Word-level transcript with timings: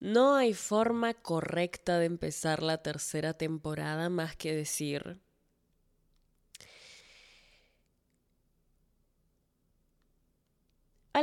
No 0.00 0.36
hay 0.36 0.54
forma 0.54 1.14
correcta 1.14 1.98
de 1.98 2.06
empezar 2.06 2.62
la 2.62 2.78
tercera 2.78 3.34
temporada 3.34 4.08
más 4.08 4.36
que 4.36 4.54
decir 4.54 5.20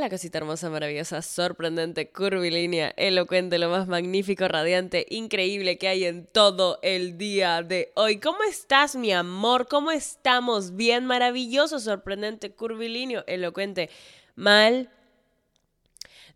la 0.00 0.10
casita 0.10 0.38
hermosa, 0.38 0.70
maravillosa, 0.70 1.22
sorprendente, 1.22 2.10
curvilínea, 2.10 2.92
elocuente, 2.96 3.58
lo 3.58 3.70
más 3.70 3.88
magnífico, 3.88 4.46
radiante, 4.48 5.06
increíble 5.10 5.78
que 5.78 5.88
hay 5.88 6.04
en 6.04 6.26
todo 6.26 6.78
el 6.82 7.16
día 7.18 7.62
de 7.62 7.92
hoy. 7.96 8.20
¿Cómo 8.20 8.42
estás, 8.42 8.96
mi 8.96 9.12
amor? 9.12 9.68
¿Cómo 9.68 9.90
estamos? 9.90 10.76
Bien, 10.76 11.06
maravilloso, 11.06 11.80
sorprendente, 11.80 12.52
curvilíneo, 12.52 13.24
elocuente, 13.26 13.90
mal, 14.34 14.90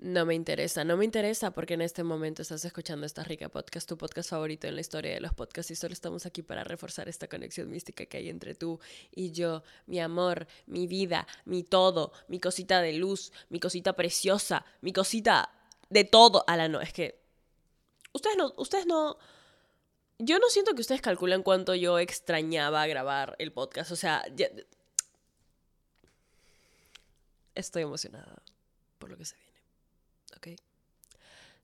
no 0.01 0.25
me 0.25 0.35
interesa, 0.35 0.82
no 0.82 0.96
me 0.96 1.05
interesa 1.05 1.51
porque 1.51 1.75
en 1.75 1.82
este 1.82 2.03
momento 2.03 2.41
estás 2.41 2.64
escuchando 2.64 3.05
esta 3.05 3.23
rica 3.23 3.50
podcast, 3.50 3.87
tu 3.87 3.99
podcast 3.99 4.30
favorito 4.30 4.67
en 4.67 4.75
la 4.75 4.81
historia 4.81 5.13
de 5.13 5.21
los 5.21 5.35
podcasts 5.35 5.71
y 5.71 5.77
solo 5.77 5.93
estamos 5.93 6.25
aquí 6.25 6.43
para 6.43 6.64
reforzar 6.64 7.08
esta 7.08 7.29
conexión 7.29 7.71
mística 7.71 8.07
que 8.07 8.17
hay 8.17 8.31
entre 8.31 8.55
tú 8.55 8.81
y 9.11 9.32
yo, 9.32 9.63
mi 9.86 10.00
amor, 10.00 10.46
mi 10.67 10.86
vida, 10.86 11.27
mi 11.44 11.63
todo, 11.63 12.13
mi 12.29 12.41
cosita 12.41 12.81
de 12.81 12.94
luz, 12.94 13.31
mi 13.50 13.61
cosita 13.61 13.93
preciosa, 13.93 14.64
mi 14.81 14.94
cosita 14.94 15.53
de 15.91 16.05
todo. 16.05 16.44
A 16.46 16.57
la 16.57 16.69
no, 16.69 16.80
es 16.80 16.94
que 16.94 17.21
ustedes 18.13 18.36
no, 18.39 18.55
ustedes 18.57 18.86
no... 18.86 19.19
Yo 20.19 20.39
no 20.39 20.49
siento 20.49 20.75
que 20.75 20.80
ustedes 20.80 21.03
calculen 21.03 21.43
cuánto 21.43 21.75
yo 21.75 21.99
extrañaba 21.99 22.86
grabar 22.86 23.36
el 23.39 23.53
podcast, 23.53 23.91
o 23.91 23.96
sea, 23.96 24.25
estoy 27.55 27.82
emocionada 27.82 28.43
por 28.99 29.11
lo 29.11 29.17
que 29.19 29.25
se 29.25 29.36
viene. 29.36 29.50
¿Ok? 30.36 30.48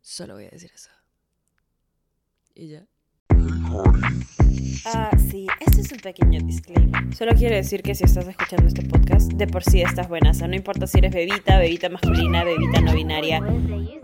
Solo 0.00 0.34
voy 0.34 0.44
a 0.44 0.50
decir 0.50 0.70
eso. 0.74 0.90
Y 2.54 2.68
ya. 2.68 2.86
Ah, 4.86 5.10
sí, 5.30 5.46
este 5.60 5.80
es 5.80 5.92
un 5.92 5.98
pequeño 5.98 6.40
disclaimer. 6.40 7.14
Solo 7.14 7.32
quiero 7.34 7.56
decir 7.56 7.82
que 7.82 7.94
si 7.94 8.04
estás 8.04 8.26
escuchando 8.28 8.66
este 8.68 8.82
podcast, 8.82 9.32
de 9.32 9.46
por 9.46 9.64
sí 9.64 9.82
estás 9.82 10.08
buena. 10.08 10.30
O 10.30 10.34
sea, 10.34 10.46
no 10.48 10.54
importa 10.54 10.86
si 10.86 10.98
eres 10.98 11.12
bebita, 11.12 11.58
bebita 11.58 11.88
masculina, 11.88 12.44
bebita 12.44 12.80
no 12.80 12.94
binaria. 12.94 13.40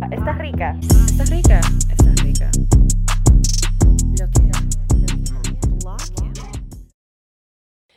Ah, 0.01 0.09
estás 0.11 0.39
rica. 0.39 0.77
Estás 0.81 1.31
rica. 1.31 1.61
Estás 1.89 2.23
rica. 2.25 2.51
Lo 4.19 4.31
que 4.31 4.43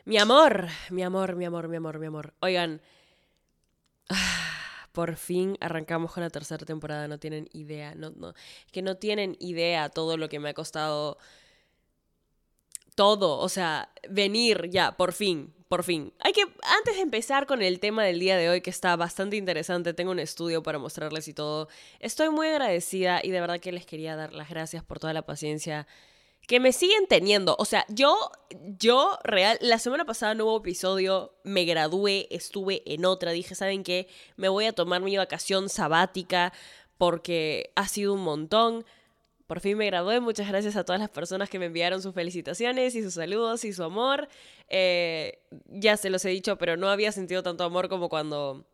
Mi 0.04 0.18
amor, 0.18 0.68
mi 0.90 1.02
amor, 1.02 1.34
mi 1.34 1.44
amor, 1.44 1.68
mi 1.68 1.76
amor, 1.76 1.98
mi 1.98 2.06
amor. 2.06 2.34
Oigan. 2.40 2.80
Por 4.96 5.16
fin 5.16 5.58
arrancamos 5.60 6.10
con 6.10 6.22
la 6.22 6.30
tercera 6.30 6.64
temporada, 6.64 7.06
no 7.06 7.18
tienen 7.18 7.50
idea, 7.52 7.94
no, 7.94 8.12
no, 8.16 8.32
que 8.72 8.80
no 8.80 8.96
tienen 8.96 9.36
idea 9.40 9.90
todo 9.90 10.16
lo 10.16 10.30
que 10.30 10.40
me 10.40 10.48
ha 10.48 10.54
costado 10.54 11.18
todo, 12.94 13.38
o 13.38 13.50
sea, 13.50 13.90
venir 14.08 14.70
ya, 14.70 14.96
por 14.96 15.12
fin, 15.12 15.52
por 15.68 15.84
fin. 15.84 16.14
Hay 16.20 16.32
que, 16.32 16.40
antes 16.78 16.94
de 16.94 17.02
empezar 17.02 17.44
con 17.44 17.60
el 17.60 17.78
tema 17.78 18.04
del 18.04 18.18
día 18.18 18.38
de 18.38 18.48
hoy, 18.48 18.62
que 18.62 18.70
está 18.70 18.96
bastante 18.96 19.36
interesante, 19.36 19.92
tengo 19.92 20.12
un 20.12 20.18
estudio 20.18 20.62
para 20.62 20.78
mostrarles 20.78 21.28
y 21.28 21.34
todo, 21.34 21.68
estoy 22.00 22.30
muy 22.30 22.46
agradecida 22.46 23.20
y 23.22 23.32
de 23.32 23.40
verdad 23.42 23.60
que 23.60 23.72
les 23.72 23.84
quería 23.84 24.16
dar 24.16 24.32
las 24.32 24.48
gracias 24.48 24.82
por 24.82 24.98
toda 24.98 25.12
la 25.12 25.26
paciencia 25.26 25.86
que 26.46 26.60
me 26.60 26.72
siguen 26.72 27.06
teniendo. 27.08 27.56
O 27.58 27.64
sea, 27.64 27.84
yo, 27.88 28.16
yo 28.78 29.18
real, 29.24 29.58
la 29.60 29.78
semana 29.78 30.04
pasada 30.04 30.34
no 30.34 30.44
hubo 30.46 30.58
episodio, 30.58 31.34
me 31.42 31.64
gradué, 31.64 32.28
estuve 32.30 32.82
en 32.86 33.04
otra, 33.04 33.32
dije, 33.32 33.54
¿saben 33.54 33.82
qué? 33.82 34.08
Me 34.36 34.48
voy 34.48 34.66
a 34.66 34.72
tomar 34.72 35.02
mi 35.02 35.16
vacación 35.16 35.68
sabática 35.68 36.52
porque 36.98 37.72
ha 37.74 37.88
sido 37.88 38.14
un 38.14 38.22
montón. 38.22 38.84
Por 39.46 39.60
fin 39.60 39.76
me 39.78 39.86
gradué, 39.86 40.20
muchas 40.20 40.48
gracias 40.48 40.76
a 40.76 40.84
todas 40.84 41.00
las 41.00 41.10
personas 41.10 41.48
que 41.48 41.58
me 41.58 41.66
enviaron 41.66 42.02
sus 42.02 42.14
felicitaciones 42.14 42.94
y 42.94 43.02
sus 43.02 43.14
saludos 43.14 43.64
y 43.64 43.72
su 43.72 43.84
amor. 43.84 44.28
Eh, 44.68 45.40
ya 45.68 45.96
se 45.96 46.10
los 46.10 46.24
he 46.24 46.30
dicho, 46.30 46.58
pero 46.58 46.76
no 46.76 46.88
había 46.88 47.12
sentido 47.12 47.42
tanto 47.42 47.64
amor 47.64 47.88
como 47.88 48.08
cuando 48.08 48.66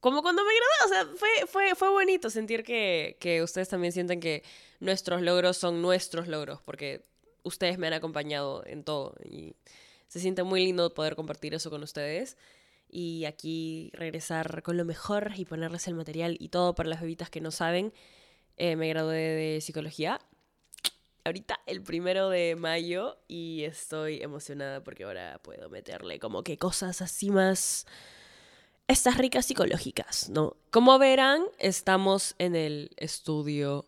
como 0.00 0.22
cuando 0.22 0.42
me 0.44 0.50
gradué, 0.50 0.84
o 0.84 0.88
sea, 0.88 1.16
fue, 1.16 1.46
fue, 1.46 1.74
fue 1.74 1.90
bonito 1.90 2.30
sentir 2.30 2.62
que, 2.62 3.16
que 3.20 3.42
ustedes 3.42 3.68
también 3.68 3.92
sienten 3.92 4.20
que 4.20 4.42
nuestros 4.80 5.22
logros 5.22 5.56
son 5.56 5.82
nuestros 5.82 6.28
logros, 6.28 6.60
porque 6.62 7.04
ustedes 7.42 7.78
me 7.78 7.86
han 7.86 7.94
acompañado 7.94 8.64
en 8.66 8.84
todo 8.84 9.14
y 9.24 9.54
se 10.06 10.20
siente 10.20 10.42
muy 10.42 10.64
lindo 10.64 10.94
poder 10.94 11.16
compartir 11.16 11.54
eso 11.54 11.70
con 11.70 11.82
ustedes 11.82 12.36
y 12.88 13.24
aquí 13.26 13.90
regresar 13.92 14.62
con 14.62 14.76
lo 14.76 14.84
mejor 14.84 15.32
y 15.36 15.44
ponerles 15.44 15.86
el 15.88 15.94
material 15.94 16.36
y 16.40 16.48
todo 16.48 16.74
para 16.74 16.88
las 16.88 17.00
bebitas 17.00 17.28
que 17.28 17.40
no 17.40 17.50
saben. 17.50 17.92
Eh, 18.56 18.76
me 18.76 18.88
gradué 18.88 19.16
de 19.16 19.60
psicología 19.60 20.20
ahorita 21.28 21.60
el 21.66 21.82
primero 21.82 22.30
de 22.30 22.56
mayo 22.56 23.18
y 23.28 23.64
estoy 23.64 24.22
emocionada 24.22 24.82
porque 24.82 25.04
ahora 25.04 25.38
puedo 25.42 25.68
meterle 25.68 26.18
como 26.18 26.42
que 26.42 26.56
cosas 26.56 27.02
así 27.02 27.30
más 27.30 27.86
estas 28.88 29.18
ricas 29.18 29.44
psicológicas, 29.44 30.30
¿no? 30.30 30.56
Como 30.70 30.98
verán, 30.98 31.44
estamos 31.58 32.34
en 32.38 32.56
el 32.56 32.90
estudio, 32.96 33.84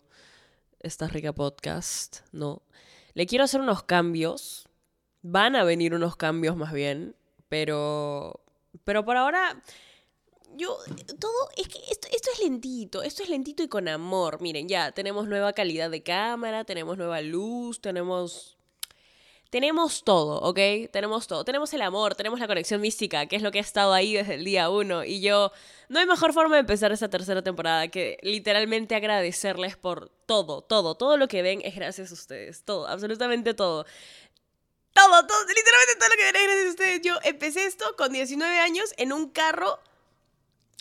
esta 0.78 1.08
rica 1.08 1.32
podcast, 1.32 2.18
¿no? 2.32 2.62
Le 3.14 3.26
quiero 3.26 3.44
hacer 3.44 3.62
unos 3.62 3.82
cambios, 3.82 4.68
van 5.22 5.56
a 5.56 5.64
venir 5.64 5.94
unos 5.94 6.16
cambios 6.16 6.54
más 6.54 6.74
bien, 6.74 7.16
pero, 7.48 8.40
pero 8.84 9.02
por 9.06 9.16
ahora, 9.16 9.62
yo, 10.54 10.76
todo, 11.18 11.48
es 11.56 11.66
que 11.68 11.78
esto, 11.90 12.08
esto 12.12 12.30
es 12.34 12.40
lentito, 12.40 13.02
esto 13.02 13.22
es 13.22 13.30
lentito 13.30 13.62
y 13.62 13.68
con 13.68 13.88
amor, 13.88 14.42
miren, 14.42 14.68
ya, 14.68 14.92
tenemos 14.92 15.26
nueva 15.26 15.54
calidad 15.54 15.90
de 15.90 16.02
cámara, 16.02 16.64
tenemos 16.64 16.98
nueva 16.98 17.22
luz, 17.22 17.80
tenemos 17.80 18.58
tenemos 19.50 20.04
todo, 20.04 20.40
¿ok? 20.40 20.58
Tenemos 20.92 21.26
todo. 21.26 21.44
Tenemos 21.44 21.72
el 21.74 21.82
amor, 21.82 22.14
tenemos 22.14 22.38
la 22.38 22.46
conexión 22.46 22.80
mística, 22.80 23.26
que 23.26 23.34
es 23.34 23.42
lo 23.42 23.50
que 23.50 23.58
ha 23.58 23.62
estado 23.62 23.92
ahí 23.92 24.14
desde 24.14 24.34
el 24.34 24.44
día 24.44 24.70
uno. 24.70 25.04
Y 25.04 25.20
yo, 25.20 25.52
no 25.88 25.98
hay 25.98 26.06
mejor 26.06 26.32
forma 26.32 26.54
de 26.54 26.60
empezar 26.60 26.92
esta 26.92 27.10
tercera 27.10 27.42
temporada 27.42 27.88
que 27.88 28.18
literalmente 28.22 28.94
agradecerles 28.94 29.76
por 29.76 30.08
todo, 30.26 30.62
todo. 30.62 30.94
Todo 30.94 31.16
lo 31.16 31.26
que 31.26 31.42
ven 31.42 31.60
es 31.64 31.74
gracias 31.74 32.12
a 32.12 32.14
ustedes. 32.14 32.62
Todo, 32.64 32.86
absolutamente 32.86 33.52
todo. 33.52 33.84
Todo, 34.92 35.26
todo, 35.26 35.46
literalmente 35.46 35.96
todo 35.98 36.08
lo 36.08 36.16
que 36.16 36.24
ven 36.24 36.36
es 36.36 36.42
gracias 36.44 36.66
a 36.66 36.70
ustedes. 36.70 37.02
Yo 37.02 37.18
empecé 37.24 37.66
esto 37.66 37.96
con 37.96 38.12
19 38.12 38.58
años 38.60 38.94
en 38.98 39.12
un 39.12 39.30
carro 39.30 39.80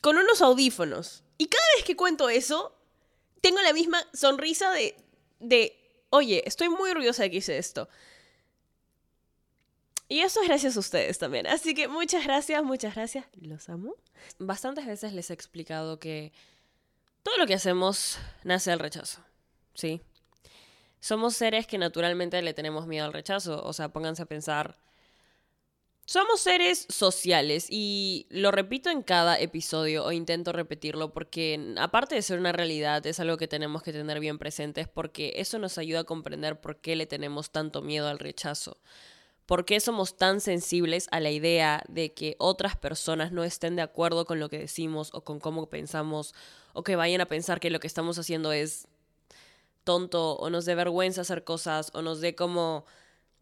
con 0.03 0.15
unos 0.15 0.41
audífonos. 0.43 1.23
Y 1.39 1.47
cada 1.47 1.65
vez 1.75 1.85
que 1.85 1.95
cuento 1.95 2.29
eso, 2.29 2.75
tengo 3.41 3.61
la 3.61 3.73
misma 3.73 4.05
sonrisa 4.13 4.69
de, 4.71 4.95
de 5.39 5.75
oye, 6.11 6.43
estoy 6.45 6.69
muy 6.69 6.91
orgullosa 6.91 7.23
de 7.23 7.31
que 7.31 7.37
hice 7.37 7.57
esto. 7.57 7.89
Y 10.11 10.21
eso 10.21 10.41
es 10.41 10.47
gracias 10.47 10.75
a 10.75 10.79
ustedes 10.79 11.19
también. 11.19 11.45
Así 11.45 11.75
que 11.75 11.87
muchas 11.87 12.25
gracias, 12.25 12.63
muchas 12.63 12.95
gracias. 12.95 13.25
Los 13.39 13.69
amo. 13.69 13.93
Bastantes 14.39 14.87
veces 14.87 15.13
les 15.13 15.29
he 15.29 15.33
explicado 15.33 15.99
que 15.99 16.33
todo 17.21 17.37
lo 17.37 17.45
que 17.45 17.53
hacemos 17.53 18.17
nace 18.43 18.71
del 18.71 18.79
rechazo. 18.79 19.21
¿Sí? 19.75 20.01
Somos 20.99 21.35
seres 21.35 21.67
que 21.67 21.77
naturalmente 21.77 22.41
le 22.41 22.55
tenemos 22.55 22.87
miedo 22.87 23.05
al 23.05 23.13
rechazo. 23.13 23.63
O 23.63 23.71
sea, 23.71 23.89
pónganse 23.89 24.23
a 24.23 24.25
pensar. 24.25 24.77
Somos 26.05 26.41
seres 26.41 26.87
sociales 26.89 27.67
y 27.69 28.25
lo 28.31 28.49
repito 28.49 28.89
en 28.89 29.03
cada 29.03 29.39
episodio 29.39 30.03
o 30.05 30.11
intento 30.11 30.51
repetirlo 30.51 31.13
porque 31.13 31.75
aparte 31.77 32.15
de 32.15 32.23
ser 32.23 32.39
una 32.39 32.51
realidad 32.51 33.05
es 33.05 33.19
algo 33.19 33.37
que 33.37 33.47
tenemos 33.47 33.83
que 33.83 33.93
tener 33.93 34.19
bien 34.19 34.39
presentes 34.39 34.87
porque 34.87 35.33
eso 35.35 35.59
nos 35.59 35.77
ayuda 35.77 35.99
a 35.99 36.03
comprender 36.05 36.59
por 36.59 36.77
qué 36.77 36.95
le 36.95 37.05
tenemos 37.05 37.51
tanto 37.51 37.83
miedo 37.83 38.07
al 38.07 38.17
rechazo. 38.17 38.79
¿Por 39.49 39.65
qué 39.65 39.79
somos 39.79 40.15
tan 40.15 40.41
sensibles 40.41 41.07
a 41.09 41.19
la 41.19 41.31
idea 41.31 41.81
de 41.87 42.13
que 42.13 42.35
otras 42.37 42.77
personas 42.77 43.31
no 43.31 43.43
estén 43.43 43.75
de 43.75 43.81
acuerdo 43.81 44.25
con 44.25 44.39
lo 44.39 44.47
que 44.47 44.59
decimos 44.59 45.09
o 45.11 45.21
con 45.21 45.39
cómo 45.39 45.71
pensamos 45.71 46.35
o 46.73 46.83
que 46.83 46.95
vayan 46.95 47.19
a 47.19 47.25
pensar 47.25 47.59
que 47.59 47.71
lo 47.71 47.79
que 47.79 47.87
estamos 47.87 48.19
haciendo 48.19 48.51
es 48.51 48.87
tonto 49.83 50.33
o 50.35 50.51
nos 50.51 50.65
dé 50.65 50.75
vergüenza 50.75 51.21
hacer 51.21 51.43
cosas 51.45 51.89
o 51.95 52.03
nos 52.03 52.21
dé 52.21 52.35
como 52.35 52.85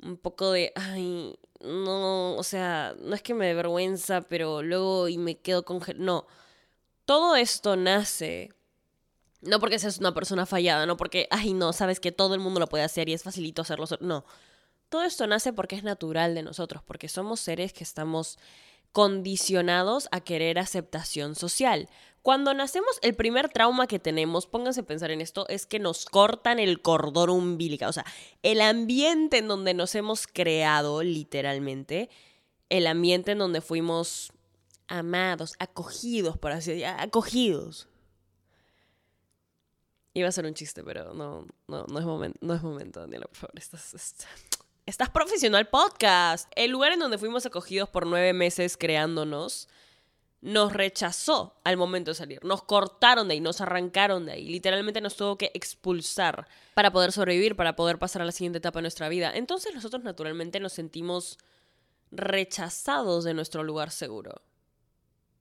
un 0.02 0.16
poco 0.16 0.54
de, 0.54 0.72
ay, 0.76 1.38
no, 1.60 2.38
o 2.38 2.44
sea, 2.44 2.96
no 3.02 3.14
es 3.14 3.22
que 3.22 3.34
me 3.34 3.46
dé 3.46 3.54
vergüenza, 3.54 4.22
pero 4.22 4.62
luego 4.64 5.10
y 5.10 5.18
me 5.18 5.38
quedo 5.38 5.66
congelado. 5.66 6.06
No, 6.06 6.28
todo 7.04 7.36
esto 7.36 7.76
nace 7.76 8.54
no 9.42 9.60
porque 9.60 9.78
seas 9.78 10.00
una 10.00 10.14
persona 10.14 10.46
fallada, 10.46 10.86
no 10.86 10.98
porque, 10.98 11.28
ay, 11.32 11.54
no, 11.54 11.74
sabes 11.74 12.00
que 12.00 12.12
todo 12.12 12.34
el 12.34 12.40
mundo 12.40 12.60
lo 12.60 12.68
puede 12.68 12.84
hacer 12.84 13.10
y 13.10 13.14
es 13.14 13.24
facilito 13.24 13.62
hacerlo. 13.62 13.86
No, 14.00 14.26
todo 14.90 15.04
esto 15.04 15.28
nace 15.28 15.54
porque 15.54 15.76
es 15.76 15.84
natural 15.84 16.36
de 16.36 16.44
nosotros, 16.44 16.84
porque 16.84 17.10
somos 17.10 17.40
seres 17.40 17.74
que 17.74 17.84
estamos 17.84 18.38
condicionados 18.92 20.08
a 20.12 20.22
querer 20.22 20.60
aceptación 20.60 21.36
social. 21.36 21.90
Cuando 22.22 22.54
nacemos, 22.54 23.00
el 23.04 23.16
primer 23.16 23.48
trauma 23.48 23.88
que 23.88 24.00
tenemos, 24.00 24.48
pónganse 24.48 24.82
a 24.82 24.86
pensar 24.86 25.12
en 25.12 25.22
esto, 25.22 25.48
es 25.48 25.66
que 25.66 25.80
nos 25.80 26.06
cortan 26.06 26.60
el 26.60 26.82
cordón 26.82 27.30
umbilical. 27.30 27.90
O 27.90 27.94
sea, 27.94 28.06
el 28.44 28.60
ambiente 28.60 29.38
en 29.38 29.48
donde 29.48 29.74
nos 29.74 29.96
hemos 29.96 30.28
creado, 30.28 31.04
literalmente, 31.04 32.10
el 32.70 32.88
ambiente 32.88 33.32
en 33.32 33.38
donde 33.38 33.62
fuimos 33.62 34.34
amados, 34.88 35.56
acogidos, 35.60 36.38
por 36.38 36.52
así 36.52 36.72
decirlo, 36.72 36.96
acogidos. 37.00 37.88
Iba 40.14 40.30
a 40.30 40.32
ser 40.32 40.46
un 40.46 40.54
chiste, 40.54 40.84
pero 40.84 41.14
no, 41.14 41.46
no, 41.68 41.86
no 41.86 42.00
es 42.00 42.06
momento, 42.06 42.40
no 42.42 42.56
es 42.56 42.64
momento, 42.64 43.00
Daniela, 43.00 43.28
por 43.28 43.36
favor. 43.36 43.54
Estás, 43.58 43.94
estás 44.88 45.10
profesional 45.10 45.68
podcast. 45.68 46.50
El 46.56 46.72
lugar 46.72 46.94
en 46.94 47.00
donde 47.00 47.18
fuimos 47.18 47.46
acogidos 47.46 47.90
por 47.90 48.08
nueve 48.08 48.32
meses 48.34 48.78
creándonos 48.78 49.68
nos 50.40 50.72
rechazó 50.72 51.60
al 51.66 51.76
momento 51.76 52.12
de 52.12 52.16
salir. 52.16 52.44
Nos 52.46 52.64
cortaron 52.64 53.28
de 53.28 53.34
ahí, 53.34 53.42
nos 53.42 53.60
arrancaron 53.60 54.26
de 54.26 54.32
ahí. 54.32 54.48
Literalmente 54.48 55.02
nos 55.02 55.18
tuvo 55.18 55.38
que 55.38 55.52
expulsar 55.54 56.48
para 56.74 56.92
poder 56.92 57.12
sobrevivir, 57.12 57.58
para 57.58 57.76
poder 57.76 58.00
pasar 58.00 58.22
a 58.22 58.26
la 58.26 58.32
siguiente 58.32 58.60
etapa 58.60 58.80
de 58.80 58.84
nuestra 58.84 59.10
vida. 59.10 59.32
Entonces 59.36 59.76
nosotros 59.76 60.04
naturalmente 60.04 60.62
nos 60.62 60.72
sentimos 60.72 61.38
rechazados 62.12 63.26
de 63.26 63.34
nuestro 63.34 63.64
lugar 63.64 63.92
seguro. 63.92 64.42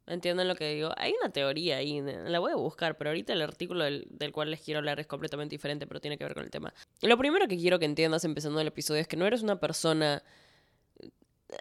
¿Entienden 0.07 0.47
lo 0.47 0.55
que 0.55 0.75
digo? 0.75 0.93
Hay 0.97 1.15
una 1.21 1.33
teoría 1.33 1.79
ahí, 1.79 2.01
la 2.01 2.39
voy 2.39 2.53
a 2.53 2.57
buscar, 2.57 2.97
pero 2.97 3.11
ahorita 3.11 3.33
el 3.33 3.43
artículo 3.43 3.85
del, 3.85 4.07
del, 4.11 4.33
cual 4.33 4.51
les 4.51 4.61
quiero 4.61 4.79
hablar 4.79 5.01
es 5.01 5.07
completamente 5.07 5.55
diferente, 5.55 5.87
pero 5.87 6.01
tiene 6.01 6.17
que 6.17 6.25
ver 6.25 6.35
con 6.35 6.45
el 6.45 6.51
tema. 6.51 6.73
Lo 7.03 7.19
primero 7.19 7.49
que 7.49 7.57
quiero 7.57 7.79
que 7.79 7.87
entiendas 7.87 8.25
empezando 8.25 8.61
el 8.61 8.69
episodio 8.69 9.01
es 9.01 9.09
que 9.09 9.17
no 9.17 9.27
eres 9.27 9.43
una 9.43 9.59
persona 9.59 10.23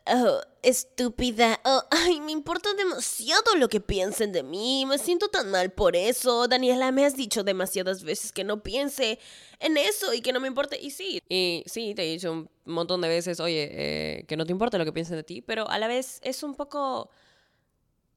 Oh, 0.07 0.41
estúpida. 0.63 1.59
Oh, 1.63 1.83
ay, 1.91 2.19
me 2.19 2.31
importa 2.31 2.73
demasiado 2.73 3.55
lo 3.57 3.69
que 3.69 3.79
piensen 3.79 4.31
de 4.31 4.41
mí. 4.41 4.85
Me 4.87 4.97
siento 4.97 5.27
tan 5.27 5.51
mal 5.51 5.71
por 5.71 5.95
eso. 5.95 6.47
Daniela, 6.47 6.91
me 6.91 7.05
has 7.05 7.15
dicho 7.15 7.43
demasiadas 7.43 8.03
veces 8.03 8.31
que 8.31 8.43
no 8.43 8.63
piense 8.63 9.19
en 9.59 9.77
eso 9.77 10.13
y 10.13 10.21
que 10.21 10.33
no 10.33 10.39
me 10.39 10.47
importe. 10.47 10.79
Y 10.81 10.89
sí, 10.89 11.21
y 11.29 11.63
sí, 11.67 11.93
te 11.93 12.03
he 12.03 12.11
dicho 12.11 12.31
un 12.31 12.49
montón 12.65 13.01
de 13.01 13.09
veces, 13.09 13.39
oye, 13.39 13.69
eh, 13.71 14.25
que 14.27 14.37
no 14.37 14.45
te 14.45 14.51
importa 14.51 14.79
lo 14.79 14.85
que 14.85 14.93
piensen 14.93 15.17
de 15.17 15.23
ti, 15.23 15.41
pero 15.41 15.69
a 15.69 15.77
la 15.77 15.87
vez 15.87 16.19
es 16.23 16.41
un 16.41 16.55
poco 16.55 17.11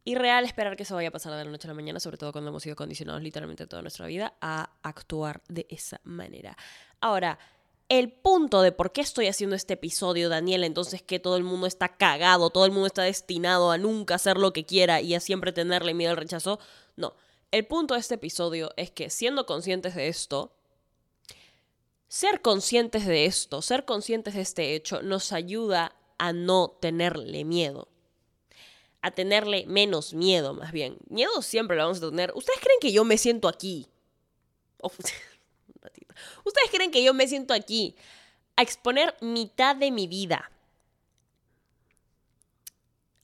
irreal 0.09 0.45
esperar 0.45 0.77
que 0.77 0.85
eso 0.85 0.95
vaya 0.95 1.09
a 1.09 1.13
pasar 1.13 1.35
de 1.35 1.45
la 1.45 1.51
noche 1.51 1.67
a 1.67 1.71
la 1.71 1.75
mañana, 1.75 2.01
sobre 2.01 2.17
todo 2.17 2.33
cuando 2.33 2.51
hemos 2.51 2.63
sido 2.63 2.77
condicionados 2.77 3.23
literalmente 3.23 3.67
toda 3.67 3.83
nuestra 3.83 4.07
vida 4.07 4.35
a 4.41 4.71
actuar 4.83 5.43
de 5.49 5.67
esa 5.69 6.01
manera. 6.05 6.57
Ahora, 7.01 7.39
el 7.91 8.13
punto 8.13 8.63
de 8.63 8.73
por 8.73 8.93
qué 8.93 9.01
estoy 9.01 9.27
haciendo 9.27 9.55
este 9.55 9.75
episodio, 9.75 10.29
Daniel, 10.29 10.65
entonces 10.65 11.03
que 11.03 11.19
todo 11.19 11.37
el 11.37 11.45
mundo 11.45 11.67
está 11.67 11.97
cagado, 11.97 12.51
todo 12.51 12.65
el 12.65 12.73
mundo 12.73 12.87
está 12.87 13.03
destinado 13.03 13.71
a 13.71 13.79
nunca 13.79 14.15
hacer 14.15 14.39
lo 14.39 14.53
que 14.53 14.65
quiera 14.65 15.01
y 15.01 15.15
a 15.15 15.21
siempre 15.21 15.53
tenerle 15.53 15.95
miedo 15.95 16.11
al 16.11 16.17
rechazo. 16.17 16.59
No, 16.97 17.15
el 17.51 17.67
punto 17.67 17.95
de 17.95 18.01
este 18.01 18.17
episodio 18.17 18.73
es 18.77 18.91
que 18.91 19.11
siendo 19.11 19.47
conscientes 19.47 19.95
de 19.95 20.09
esto, 20.09 20.55
ser 22.09 22.41
conscientes 22.41 23.07
de 23.07 23.27
esto, 23.27 23.63
ser 23.63 23.85
conscientes 23.85 24.35
de 24.35 24.41
este 24.41 24.75
hecho, 24.75 25.03
nos 25.03 25.33
ayuda 25.33 25.95
a 26.19 26.33
no 26.33 26.77
tenerle 26.81 27.45
miedo. 27.45 27.89
A 29.01 29.11
tenerle 29.13 29.65
menos 29.67 30.13
miedo, 30.13 30.55
más 30.55 30.73
bien. 30.73 30.99
Miedo 31.09 31.43
siempre 31.43 31.77
lo 31.77 31.85
vamos 31.85 32.03
a 32.03 32.11
tener. 32.11 32.33
¿Ustedes 32.35 32.59
creen 32.61 32.79
que 32.81 32.93
yo 32.93 33.05
me 33.05 33.17
siento 33.17 33.49
aquí? 33.49 33.87
¿Ustedes 36.45 36.71
creen 36.71 36.91
que 36.91 37.03
yo 37.03 37.15
me 37.15 37.29
siento 37.29 37.55
aquí 37.55 37.95
a 38.57 38.63
exponer 38.63 39.15
mitad 39.21 39.77
de 39.77 39.91
mi 39.91 40.07
vida? 40.07 40.51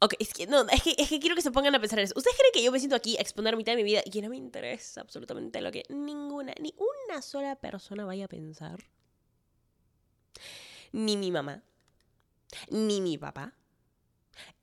Ok, 0.04 0.14
es 0.18 0.34
que, 0.34 0.46
no, 0.46 0.68
es 0.68 0.82
que, 0.82 0.94
es 0.98 1.08
que 1.08 1.18
quiero 1.18 1.34
que 1.34 1.40
se 1.40 1.50
pongan 1.50 1.74
a 1.74 1.80
pensar 1.80 1.98
en 1.98 2.04
eso. 2.04 2.14
¿Ustedes 2.14 2.36
creen 2.36 2.52
que 2.52 2.62
yo 2.62 2.70
me 2.70 2.78
siento 2.78 2.94
aquí 2.94 3.16
a 3.16 3.22
exponer 3.22 3.56
mitad 3.56 3.72
de 3.72 3.76
mi 3.76 3.84
vida 3.84 4.02
y 4.04 4.10
que 4.10 4.20
no 4.20 4.28
me 4.28 4.36
interesa 4.36 5.00
absolutamente 5.00 5.62
lo 5.62 5.72
que 5.72 5.84
ninguna, 5.88 6.52
ni 6.60 6.74
una 6.76 7.22
sola 7.22 7.56
persona 7.56 8.04
vaya 8.04 8.26
a 8.26 8.28
pensar? 8.28 8.84
Ni 10.92 11.16
mi 11.16 11.30
mamá, 11.30 11.62
ni 12.68 13.00
mi 13.00 13.16
papá, 13.16 13.54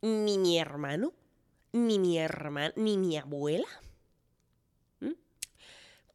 ni 0.02 0.38
mi 0.38 0.60
hermano, 0.60 1.14
ni 1.72 2.00
mi 2.00 2.18
hermana, 2.18 2.74
ni 2.76 2.98
mi 2.98 3.18
abuela 3.18 3.68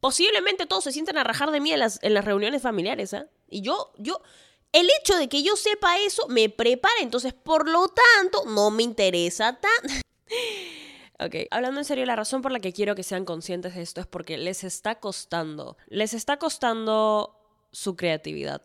posiblemente 0.06 0.66
todos 0.66 0.84
se 0.84 0.92
sientan 0.92 1.18
a 1.18 1.24
rajar 1.24 1.50
de 1.50 1.58
mí 1.58 1.72
en 1.72 1.80
las, 1.80 1.98
en 2.00 2.14
las 2.14 2.24
reuniones 2.24 2.62
familiares, 2.62 3.12
¿ah? 3.12 3.26
Y 3.48 3.62
yo, 3.62 3.92
yo, 3.98 4.20
el 4.72 4.88
hecho 5.00 5.16
de 5.16 5.28
que 5.28 5.42
yo 5.42 5.56
sepa 5.56 5.98
eso 5.98 6.28
me 6.28 6.48
prepara, 6.48 6.94
entonces 7.00 7.32
por 7.32 7.68
lo 7.68 7.88
tanto 7.88 8.44
no 8.46 8.70
me 8.70 8.84
interesa 8.84 9.58
tan... 9.58 10.02
ok, 11.26 11.48
hablando 11.50 11.80
en 11.80 11.84
serio, 11.84 12.06
la 12.06 12.14
razón 12.14 12.40
por 12.40 12.52
la 12.52 12.60
que 12.60 12.72
quiero 12.72 12.94
que 12.94 13.02
sean 13.02 13.24
conscientes 13.24 13.74
de 13.74 13.82
esto 13.82 14.00
es 14.00 14.06
porque 14.06 14.38
les 14.38 14.62
está 14.62 15.00
costando, 15.00 15.76
les 15.88 16.14
está 16.14 16.38
costando 16.38 17.40
su 17.72 17.96
creatividad. 17.96 18.62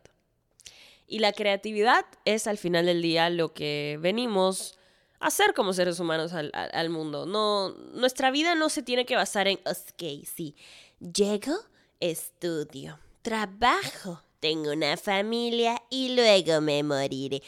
Y 1.08 1.20
la 1.20 1.34
creatividad 1.34 2.06
es 2.24 2.46
al 2.46 2.60
final 2.60 2.86
del 2.86 3.02
día 3.02 3.32
lo 3.32 3.52
que 3.54 3.98
venimos 4.00 4.78
hacer 5.22 5.54
como 5.54 5.74
seres 5.74 6.00
humanos 6.00 6.34
al, 6.34 6.90
mundo. 6.90 7.26
No, 7.26 7.70
nuestra 7.94 8.32
vida 8.32 8.56
no 8.56 8.70
se 8.70 8.84
tiene 8.84 9.06
que 9.06 9.16
basar 9.16 9.48
en, 9.48 9.60
ok, 9.66 10.26
sí, 10.26 10.56
Llego, 11.00 11.56
estudio, 12.00 13.00
trabajo, 13.22 14.22
tengo 14.40 14.72
una 14.72 14.98
familia 14.98 15.82
y 15.90 16.16
luego 16.16 16.62
me 16.62 16.84
moriré. 16.84 17.42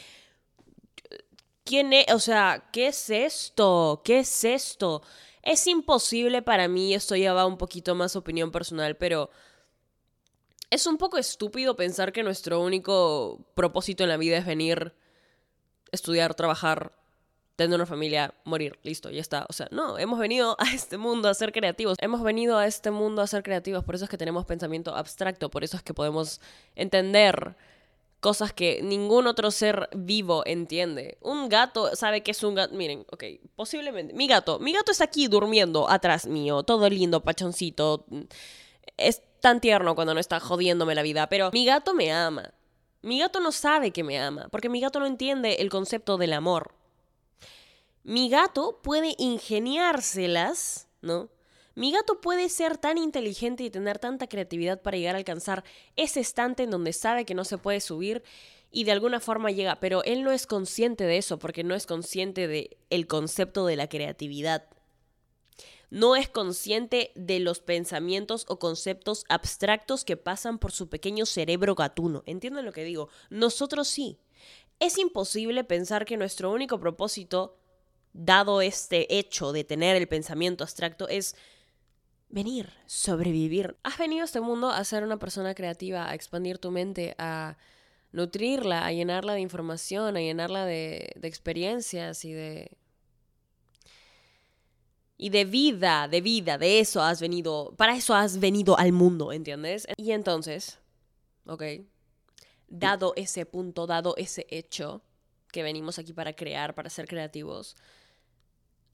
¿Quién 1.64 1.92
es? 1.92 2.12
O 2.12 2.18
sea, 2.18 2.68
¿qué 2.72 2.88
es 2.88 3.10
esto? 3.10 4.02
¿Qué 4.04 4.20
es 4.20 4.44
esto? 4.44 5.02
Es 5.42 5.66
imposible 5.66 6.42
para 6.42 6.68
mí, 6.68 6.94
esto 6.94 7.14
ya 7.16 7.32
va 7.32 7.46
un 7.46 7.58
poquito 7.58 7.94
más 7.94 8.16
opinión 8.16 8.50
personal, 8.50 8.96
pero 8.96 9.30
es 10.70 10.86
un 10.86 10.98
poco 10.98 11.18
estúpido 11.18 11.76
pensar 11.76 12.12
que 12.12 12.22
nuestro 12.22 12.60
único 12.60 13.46
propósito 13.54 14.02
en 14.02 14.08
la 14.08 14.16
vida 14.16 14.38
es 14.38 14.46
venir, 14.46 14.94
estudiar, 15.92 16.34
trabajar, 16.34 16.92
tener 17.56 17.76
una 17.76 17.86
familia, 17.86 18.34
morir, 18.44 18.78
listo, 18.82 19.10
ya 19.10 19.20
está. 19.20 19.46
O 19.48 19.52
sea, 19.52 19.68
no, 19.70 19.98
hemos 19.98 20.18
venido 20.18 20.56
a 20.58 20.72
este 20.72 20.98
mundo 20.98 21.28
a 21.28 21.34
ser 21.34 21.52
creativos. 21.52 21.96
Hemos 22.00 22.22
venido 22.22 22.58
a 22.58 22.66
este 22.66 22.90
mundo 22.90 23.22
a 23.22 23.26
ser 23.26 23.42
creativos, 23.42 23.84
por 23.84 23.94
eso 23.94 24.04
es 24.04 24.10
que 24.10 24.18
tenemos 24.18 24.44
pensamiento 24.44 24.94
abstracto, 24.94 25.50
por 25.50 25.64
eso 25.64 25.76
es 25.76 25.82
que 25.82 25.94
podemos 25.94 26.40
entender 26.74 27.56
cosas 28.20 28.52
que 28.54 28.80
ningún 28.82 29.26
otro 29.26 29.50
ser 29.50 29.88
vivo 29.94 30.42
entiende. 30.46 31.18
Un 31.20 31.48
gato 31.48 31.94
sabe 31.94 32.22
que 32.22 32.30
es 32.30 32.42
un 32.42 32.54
gato. 32.54 32.74
Miren, 32.74 33.04
ok, 33.12 33.24
posiblemente. 33.54 34.14
Mi 34.14 34.26
gato, 34.26 34.58
mi 34.58 34.72
gato 34.72 34.92
está 34.92 35.04
aquí 35.04 35.28
durmiendo 35.28 35.90
atrás 35.90 36.26
mío, 36.26 36.62
todo 36.62 36.88
lindo, 36.88 37.22
pachoncito. 37.22 38.06
Es 38.96 39.22
tan 39.40 39.60
tierno 39.60 39.94
cuando 39.94 40.14
no 40.14 40.20
está 40.20 40.40
jodiéndome 40.40 40.94
la 40.94 41.02
vida, 41.02 41.28
pero 41.28 41.50
mi 41.52 41.66
gato 41.66 41.92
me 41.92 42.12
ama. 42.12 42.54
Mi 43.02 43.18
gato 43.18 43.40
no 43.40 43.52
sabe 43.52 43.90
que 43.90 44.02
me 44.02 44.18
ama, 44.18 44.48
porque 44.50 44.70
mi 44.70 44.80
gato 44.80 44.98
no 44.98 45.06
entiende 45.06 45.56
el 45.56 45.68
concepto 45.68 46.16
del 46.16 46.32
amor 46.32 46.74
mi 48.04 48.28
gato 48.28 48.80
puede 48.82 49.14
ingeniárselas, 49.18 50.88
¿no? 51.00 51.30
Mi 51.74 51.90
gato 51.90 52.20
puede 52.20 52.48
ser 52.50 52.78
tan 52.78 52.98
inteligente 52.98 53.64
y 53.64 53.70
tener 53.70 53.98
tanta 53.98 54.28
creatividad 54.28 54.80
para 54.82 54.96
llegar 54.96 55.16
a 55.16 55.18
alcanzar 55.18 55.64
ese 55.96 56.20
estante 56.20 56.62
en 56.62 56.70
donde 56.70 56.92
sabe 56.92 57.24
que 57.24 57.34
no 57.34 57.44
se 57.44 57.58
puede 57.58 57.80
subir 57.80 58.22
y 58.70 58.84
de 58.84 58.92
alguna 58.92 59.20
forma 59.20 59.50
llega, 59.50 59.80
pero 59.80 60.04
él 60.04 60.22
no 60.22 60.30
es 60.32 60.46
consciente 60.46 61.04
de 61.04 61.16
eso 61.16 61.38
porque 61.38 61.64
no 61.64 61.74
es 61.74 61.86
consciente 61.86 62.46
de 62.46 62.76
el 62.90 63.06
concepto 63.06 63.66
de 63.66 63.76
la 63.76 63.88
creatividad. 63.88 64.68
No 65.90 66.14
es 66.14 66.28
consciente 66.28 67.10
de 67.14 67.40
los 67.40 67.60
pensamientos 67.60 68.44
o 68.48 68.58
conceptos 68.58 69.24
abstractos 69.28 70.04
que 70.04 70.16
pasan 70.16 70.58
por 70.58 70.72
su 70.72 70.88
pequeño 70.88 71.24
cerebro 71.24 71.74
gatuno. 71.74 72.22
¿Entienden 72.26 72.64
lo 72.64 72.72
que 72.72 72.84
digo? 72.84 73.08
Nosotros 73.30 73.88
sí. 73.88 74.18
Es 74.80 74.98
imposible 74.98 75.64
pensar 75.64 76.04
que 76.04 76.16
nuestro 76.16 76.50
único 76.50 76.80
propósito 76.80 77.56
dado 78.14 78.62
este 78.62 79.18
hecho 79.18 79.52
de 79.52 79.64
tener 79.64 79.96
el 79.96 80.08
pensamiento 80.08 80.64
abstracto, 80.64 81.08
es 81.08 81.36
venir, 82.30 82.72
sobrevivir. 82.86 83.76
Has 83.82 83.98
venido 83.98 84.22
a 84.22 84.24
este 84.24 84.40
mundo 84.40 84.70
a 84.70 84.82
ser 84.84 85.04
una 85.04 85.18
persona 85.18 85.54
creativa, 85.54 86.08
a 86.08 86.14
expandir 86.14 86.58
tu 86.58 86.70
mente, 86.70 87.14
a 87.18 87.58
nutrirla, 88.12 88.86
a 88.86 88.92
llenarla 88.92 89.34
de 89.34 89.40
información, 89.40 90.16
a 90.16 90.20
llenarla 90.20 90.64
de, 90.64 91.12
experiencias 91.22 92.24
y 92.24 92.32
de... 92.32 92.78
Y 95.16 95.30
de 95.30 95.44
vida, 95.44 96.08
de 96.08 96.20
vida, 96.20 96.58
de 96.58 96.80
eso 96.80 97.00
has 97.00 97.20
venido, 97.20 97.72
para 97.76 97.94
eso 97.94 98.14
has 98.14 98.40
venido 98.40 98.76
al 98.76 98.92
mundo, 98.92 99.32
¿entiendes? 99.32 99.86
Y 99.96 100.10
entonces, 100.10 100.80
ok, 101.46 101.62
dado 102.66 103.12
ese 103.14 103.46
punto, 103.46 103.86
dado 103.86 104.16
ese 104.16 104.44
hecho, 104.50 105.02
que 105.52 105.62
venimos 105.62 106.00
aquí 106.00 106.12
para 106.12 106.32
crear, 106.32 106.74
para 106.74 106.90
ser 106.90 107.06
creativos, 107.06 107.76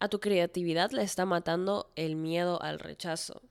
a 0.00 0.08
tu 0.08 0.18
creatividad 0.18 0.90
le 0.90 1.02
está 1.02 1.26
matando 1.26 1.90
el 1.94 2.16
miedo 2.16 2.60
al 2.62 2.78
rechazo. 2.78 3.42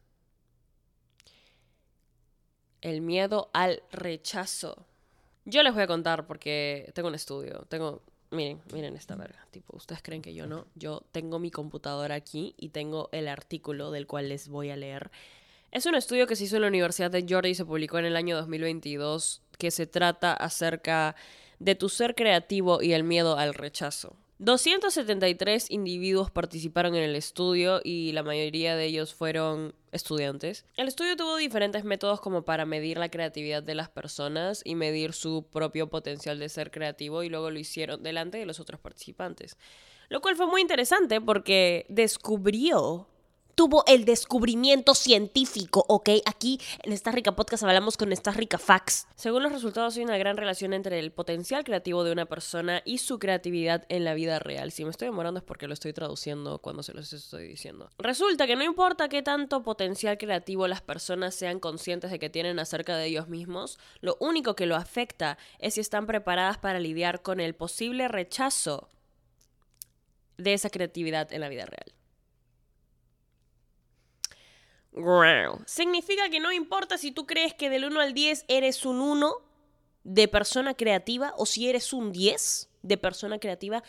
El 2.82 3.02
miedo 3.02 3.50
al 3.54 3.84
rechazo. 3.92 4.86
Yo 5.46 5.62
les 5.64 5.74
voy 5.74 5.84
a 5.84 5.88
contar 5.88 6.26
porque 6.26 6.92
tengo 6.96 7.08
un 7.08 7.16
estudio. 7.16 7.66
Tengo. 7.70 8.02
Miren, 8.32 8.62
miren 8.74 8.96
esta 8.96 9.16
verga. 9.16 9.46
Tipo, 9.52 9.78
ustedes 9.78 10.02
creen 10.02 10.22
que 10.22 10.34
yo 10.34 10.48
no. 10.48 10.66
Yo 10.76 11.04
tengo 11.12 11.40
mi 11.40 11.52
computadora 11.52 12.16
aquí 12.16 12.56
y 12.58 12.70
tengo 12.70 13.10
el 13.12 13.28
artículo 13.28 13.92
del 13.92 14.08
cual 14.08 14.30
les 14.30 14.48
voy 14.48 14.70
a 14.70 14.76
leer. 14.76 15.12
Es 15.72 15.86
un 15.86 15.96
estudio 15.96 16.26
que 16.26 16.36
se 16.36 16.46
hizo 16.46 16.56
en 16.56 16.64
la 16.64 16.68
Universidad 16.68 17.12
de 17.12 17.26
Georgia 17.28 17.52
y 17.52 17.56
se 17.56 17.66
publicó 17.66 18.00
en 18.00 18.06
el 18.06 18.16
año 18.16 18.36
2022 18.38 19.42
que 19.60 19.70
se 19.70 19.86
trata 19.86 20.34
acerca 20.34 21.16
de 21.60 21.76
tu 21.76 21.90
ser 21.90 22.16
creativo 22.16 22.82
y 22.82 22.94
el 22.94 23.04
miedo 23.04 23.38
al 23.38 23.54
rechazo. 23.54 24.16
273 24.40 25.70
individuos 25.70 26.32
participaron 26.32 26.96
en 26.96 27.04
el 27.04 27.18
estudio 27.18 27.82
y 27.84 28.14
la 28.14 28.24
mayoría 28.24 28.78
de 28.78 28.86
ellos 28.86 29.14
fueron 29.14 29.76
estudiantes. 29.92 30.66
El 30.78 30.88
estudio 30.88 31.18
tuvo 31.18 31.36
diferentes 31.36 31.84
métodos 31.84 32.22
como 32.22 32.44
para 32.44 32.66
medir 32.66 32.98
la 32.98 33.10
creatividad 33.10 33.62
de 33.62 33.76
las 33.76 33.90
personas 33.90 34.62
y 34.64 34.76
medir 34.76 35.12
su 35.12 35.46
propio 35.52 35.90
potencial 35.90 36.40
de 36.40 36.48
ser 36.48 36.72
creativo 36.72 37.24
y 37.24 37.30
luego 37.30 37.52
lo 37.52 37.60
hicieron 37.60 38.02
delante 38.02 38.38
de 38.38 38.46
los 38.46 38.62
otros 38.62 38.80
participantes. 38.80 39.58
Lo 40.08 40.22
cual 40.22 40.38
fue 40.38 40.48
muy 40.48 40.62
interesante 40.62 41.20
porque 41.20 41.86
descubrió 41.90 43.10
tuvo 43.60 43.84
el 43.88 44.06
descubrimiento 44.06 44.96
científico, 44.96 45.84
¿ok? 45.90 46.12
Aquí 46.26 46.62
en 46.82 46.94
esta 46.94 47.12
rica 47.12 47.36
podcast 47.36 47.64
hablamos 47.64 47.98
con 47.98 48.14
esta 48.14 48.32
rica 48.32 48.58
facts. 48.58 49.06
Según 49.18 49.44
los 49.44 49.52
resultados 49.52 49.98
hay 49.98 50.04
una 50.04 50.18
gran 50.18 50.38
relación 50.38 50.72
entre 50.72 50.98
el 50.98 51.12
potencial 51.12 51.66
creativo 51.66 52.06
de 52.06 52.14
una 52.14 52.26
persona 52.26 52.82
y 52.86 53.00
su 53.00 53.20
creatividad 53.20 53.86
en 53.90 54.06
la 54.06 54.14
vida 54.14 54.40
real. 54.40 54.72
Si 54.72 54.86
me 54.86 54.92
estoy 54.92 55.10
demorando 55.10 55.40
es 55.40 55.44
porque 55.44 55.68
lo 55.68 55.74
estoy 55.74 55.92
traduciendo 55.92 56.60
cuando 56.60 56.84
se 56.84 56.94
los 56.94 57.12
estoy 57.12 57.50
diciendo. 57.50 57.90
Resulta 57.98 58.48
que 58.48 58.56
no 58.56 58.64
importa 58.64 59.10
qué 59.10 59.24
tanto 59.24 59.62
potencial 59.62 60.18
creativo 60.18 60.66
las 60.70 60.82
personas 60.82 61.36
sean 61.36 61.60
conscientes 61.60 62.12
de 62.12 62.20
que 62.20 62.30
tienen 62.30 62.60
acerca 62.60 62.96
de 62.96 63.08
ellos 63.08 63.28
mismos, 63.28 63.78
lo 64.00 64.16
único 64.22 64.56
que 64.56 64.68
lo 64.68 64.78
afecta 64.78 65.38
es 65.58 65.74
si 65.74 65.82
están 65.82 66.08
preparadas 66.08 66.60
para 66.60 66.80
lidiar 66.80 67.22
con 67.24 67.42
el 67.42 67.56
posible 67.56 68.08
rechazo 68.08 68.88
de 70.38 70.54
esa 70.54 70.70
creatividad 70.70 71.34
en 71.34 71.42
la 71.42 71.50
vida 71.50 71.66
real. 71.66 71.99
Significa 75.66 76.30
que 76.30 76.40
no 76.40 76.52
importa 76.52 76.98
si 76.98 77.12
tú 77.12 77.26
crees 77.26 77.54
que 77.54 77.70
del 77.70 77.86
1 77.86 78.00
al 78.00 78.14
10 78.14 78.46
eres 78.48 78.86
un 78.86 79.02
1 79.02 79.36
de 80.04 80.28
persona 80.28 80.74
creativa 80.74 81.34
o 81.38 81.46
si 81.46 81.70
eres 81.70 81.94
un 81.94 82.12
10 82.12 82.70
de 82.82 82.98
persona 82.98 83.40
creativa, 83.40 83.84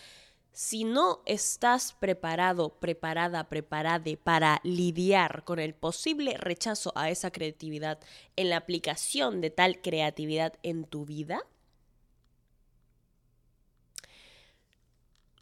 si 0.52 0.85
no 0.85 1.23
estás 1.26 1.93
preparado, 1.93 2.81
preparada, 2.81 3.49
preparada 3.49 4.11
para 4.23 4.61
lidiar 4.64 5.45
con 5.45 5.59
el 5.59 5.75
posible 5.75 6.37
rechazo 6.37 6.93
a 6.97 7.11
esa 7.11 7.31
creatividad 7.31 8.00
en 8.37 8.50
la 8.50 8.57
aplicación 8.57 9.40
de 9.40 9.50
tal 9.50 9.81
creatividad 9.81 10.55
en 10.62 10.85
tu 10.85 11.05
vida, 11.05 11.45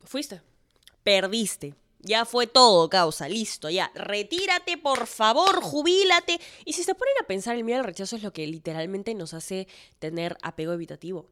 fuiste, 0.04 0.42
perdiste. 1.02 1.74
Ya 2.00 2.24
fue 2.24 2.46
todo, 2.46 2.88
causa, 2.88 3.28
listo, 3.28 3.70
ya. 3.70 3.90
Retírate, 3.94 4.78
por 4.78 5.06
favor, 5.06 5.60
jubílate. 5.60 6.40
Y 6.64 6.74
si 6.74 6.84
se 6.84 6.94
ponen 6.94 7.14
a 7.20 7.26
pensar, 7.26 7.56
el 7.56 7.64
miedo 7.64 7.80
al 7.80 7.86
rechazo 7.86 8.16
es 8.16 8.22
lo 8.22 8.32
que 8.32 8.46
literalmente 8.46 9.14
nos 9.14 9.34
hace 9.34 9.66
tener 9.98 10.36
apego 10.42 10.72
evitativo, 10.72 11.28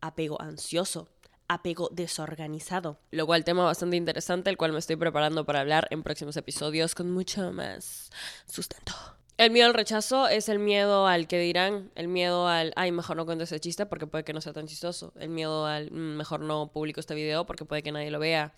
apego 0.00 0.40
ansioso, 0.42 1.08
apego 1.46 1.88
desorganizado. 1.92 2.98
Lo 3.10 3.26
cual 3.26 3.44
tema 3.44 3.64
bastante 3.64 3.96
interesante, 3.96 4.50
el 4.50 4.56
cual 4.56 4.72
me 4.72 4.78
estoy 4.80 4.96
preparando 4.96 5.44
para 5.44 5.60
hablar 5.60 5.86
en 5.90 6.02
próximos 6.02 6.36
episodios 6.36 6.94
con 6.94 7.10
mucho 7.10 7.52
más 7.52 8.10
sustento. 8.46 8.92
El 9.38 9.52
miedo 9.52 9.68
al 9.68 9.74
rechazo 9.74 10.26
es 10.26 10.48
el 10.48 10.58
miedo 10.58 11.06
al 11.06 11.28
que 11.28 11.38
dirán, 11.38 11.92
el 11.94 12.08
miedo 12.08 12.48
al, 12.48 12.72
ay, 12.74 12.90
mejor 12.90 13.16
no 13.16 13.24
cuento 13.24 13.44
ese 13.44 13.60
chiste 13.60 13.86
porque 13.86 14.08
puede 14.08 14.24
que 14.24 14.32
no 14.32 14.40
sea 14.40 14.52
tan 14.52 14.66
chistoso, 14.66 15.12
el 15.16 15.28
miedo 15.28 15.64
al, 15.64 15.92
mm, 15.92 16.16
mejor 16.16 16.40
no 16.40 16.72
publico 16.72 16.98
este 16.98 17.14
video 17.14 17.46
porque 17.46 17.64
puede 17.64 17.84
que 17.84 17.92
nadie 17.92 18.10
lo 18.10 18.18
vea, 18.18 18.52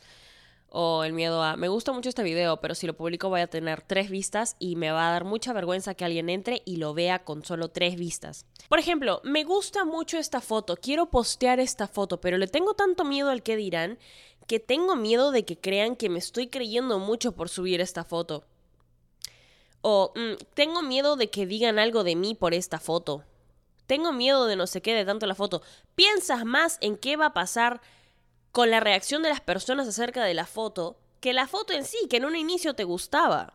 o 0.70 1.02
el 1.02 1.12
miedo 1.12 1.42
a, 1.42 1.56
me 1.56 1.68
gusta 1.68 1.92
mucho 1.92 2.08
este 2.08 2.22
video, 2.22 2.58
pero 2.58 2.74
si 2.74 2.86
lo 2.86 2.96
publico 2.96 3.28
voy 3.28 3.40
a 3.40 3.48
tener 3.48 3.82
tres 3.82 4.08
vistas 4.08 4.56
y 4.58 4.76
me 4.76 4.92
va 4.92 5.08
a 5.08 5.12
dar 5.12 5.24
mucha 5.24 5.52
vergüenza 5.52 5.94
que 5.94 6.04
alguien 6.04 6.30
entre 6.30 6.62
y 6.64 6.76
lo 6.76 6.94
vea 6.94 7.24
con 7.24 7.44
solo 7.44 7.68
tres 7.68 7.96
vistas. 7.96 8.46
Por 8.68 8.78
ejemplo, 8.78 9.20
me 9.24 9.42
gusta 9.42 9.84
mucho 9.84 10.16
esta 10.16 10.40
foto, 10.40 10.76
quiero 10.76 11.06
postear 11.10 11.58
esta 11.58 11.88
foto, 11.88 12.20
pero 12.20 12.38
le 12.38 12.46
tengo 12.46 12.74
tanto 12.74 13.04
miedo 13.04 13.30
al 13.30 13.42
que 13.42 13.56
dirán 13.56 13.98
que 14.46 14.60
tengo 14.60 14.96
miedo 14.96 15.32
de 15.32 15.44
que 15.44 15.58
crean 15.58 15.96
que 15.96 16.08
me 16.08 16.18
estoy 16.18 16.48
creyendo 16.48 16.98
mucho 16.98 17.32
por 17.32 17.48
subir 17.48 17.80
esta 17.80 18.04
foto. 18.04 18.44
O 19.82 20.12
mm, 20.14 20.42
tengo 20.54 20.82
miedo 20.82 21.16
de 21.16 21.30
que 21.30 21.46
digan 21.46 21.78
algo 21.78 22.04
de 22.04 22.16
mí 22.16 22.34
por 22.34 22.54
esta 22.54 22.78
foto. 22.78 23.24
Tengo 23.86 24.12
miedo 24.12 24.46
de 24.46 24.56
no 24.56 24.66
sé 24.66 24.82
qué 24.82 24.94
de 24.94 25.04
tanto 25.04 25.26
la 25.26 25.34
foto. 25.34 25.62
Piensas 25.94 26.44
más 26.44 26.78
en 26.80 26.96
qué 26.96 27.16
va 27.16 27.26
a 27.26 27.32
pasar 27.32 27.80
con 28.52 28.70
la 28.70 28.80
reacción 28.80 29.22
de 29.22 29.28
las 29.28 29.40
personas 29.40 29.86
acerca 29.86 30.24
de 30.24 30.34
la 30.34 30.46
foto 30.46 30.98
que 31.20 31.32
la 31.32 31.46
foto 31.46 31.72
en 31.72 31.84
sí, 31.84 31.98
que 32.08 32.16
en 32.16 32.24
un 32.24 32.34
inicio 32.34 32.74
te 32.74 32.84
gustaba. 32.84 33.52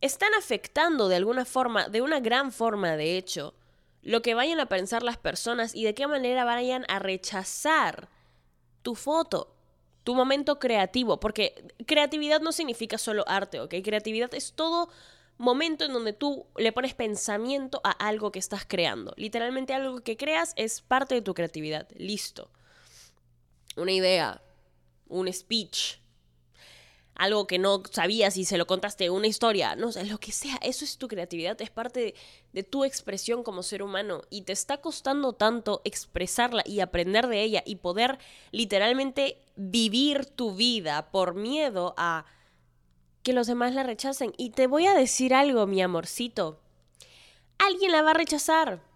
Están 0.00 0.34
afectando 0.34 1.08
de 1.08 1.16
alguna 1.16 1.44
forma, 1.44 1.88
de 1.88 2.02
una 2.02 2.20
gran 2.20 2.52
forma 2.52 2.96
de 2.96 3.16
hecho, 3.16 3.54
lo 4.02 4.22
que 4.22 4.34
vayan 4.34 4.60
a 4.60 4.66
pensar 4.66 5.02
las 5.02 5.16
personas 5.16 5.74
y 5.74 5.84
de 5.84 5.94
qué 5.94 6.06
manera 6.06 6.44
vayan 6.44 6.84
a 6.88 6.98
rechazar 6.98 8.08
tu 8.82 8.94
foto, 8.94 9.56
tu 10.04 10.14
momento 10.14 10.58
creativo, 10.58 11.18
porque 11.18 11.74
creatividad 11.86 12.40
no 12.40 12.52
significa 12.52 12.96
solo 12.96 13.24
arte, 13.26 13.60
¿ok? 13.60 13.74
Creatividad 13.82 14.32
es 14.34 14.52
todo 14.52 14.88
momento 15.36 15.84
en 15.84 15.92
donde 15.92 16.12
tú 16.12 16.46
le 16.56 16.72
pones 16.72 16.94
pensamiento 16.94 17.80
a 17.84 17.90
algo 17.90 18.30
que 18.30 18.38
estás 18.38 18.64
creando. 18.66 19.14
Literalmente 19.16 19.74
algo 19.74 20.00
que 20.00 20.16
creas 20.16 20.52
es 20.56 20.80
parte 20.80 21.16
de 21.16 21.22
tu 21.22 21.34
creatividad. 21.34 21.88
Listo 21.96 22.50
una 23.78 23.92
idea, 23.92 24.42
un 25.08 25.32
speech, 25.32 25.98
algo 27.18 27.48
que 27.48 27.58
no 27.58 27.82
sabías 27.90 28.36
y 28.36 28.44
se 28.44 28.56
lo 28.56 28.66
contaste, 28.66 29.10
una 29.10 29.26
historia, 29.26 29.74
no 29.74 29.90
sé, 29.90 30.04
lo 30.06 30.18
que 30.18 30.30
sea, 30.30 30.56
eso 30.62 30.84
es 30.84 30.98
tu 30.98 31.08
creatividad, 31.08 31.60
es 31.60 31.70
parte 31.70 32.14
de, 32.52 32.62
tu 32.62 32.84
expresión 32.84 33.42
como 33.42 33.62
ser 33.62 33.82
humano 33.82 34.22
y 34.30 34.42
te 34.42 34.52
está 34.52 34.78
costando 34.78 35.32
tanto 35.32 35.82
expresarla 35.84 36.62
y 36.64 36.80
aprender 36.80 37.26
de 37.26 37.42
ella 37.42 37.62
y 37.66 37.76
poder 37.76 38.18
literalmente 38.52 39.42
vivir 39.56 40.26
tu 40.26 40.54
vida 40.54 41.10
por 41.10 41.34
miedo 41.34 41.94
a 41.96 42.24
que 43.22 43.32
los 43.32 43.46
demás 43.46 43.74
la 43.74 43.82
rechacen. 43.82 44.32
Y 44.36 44.50
te 44.50 44.66
voy 44.66 44.86
a 44.86 44.94
decir 44.94 45.34
algo, 45.34 45.66
mi 45.66 45.82
amorcito, 45.82 46.60
alguien 47.58 47.92
la 47.92 48.02
va 48.02 48.12
a 48.12 48.14
rechazar. 48.14 48.87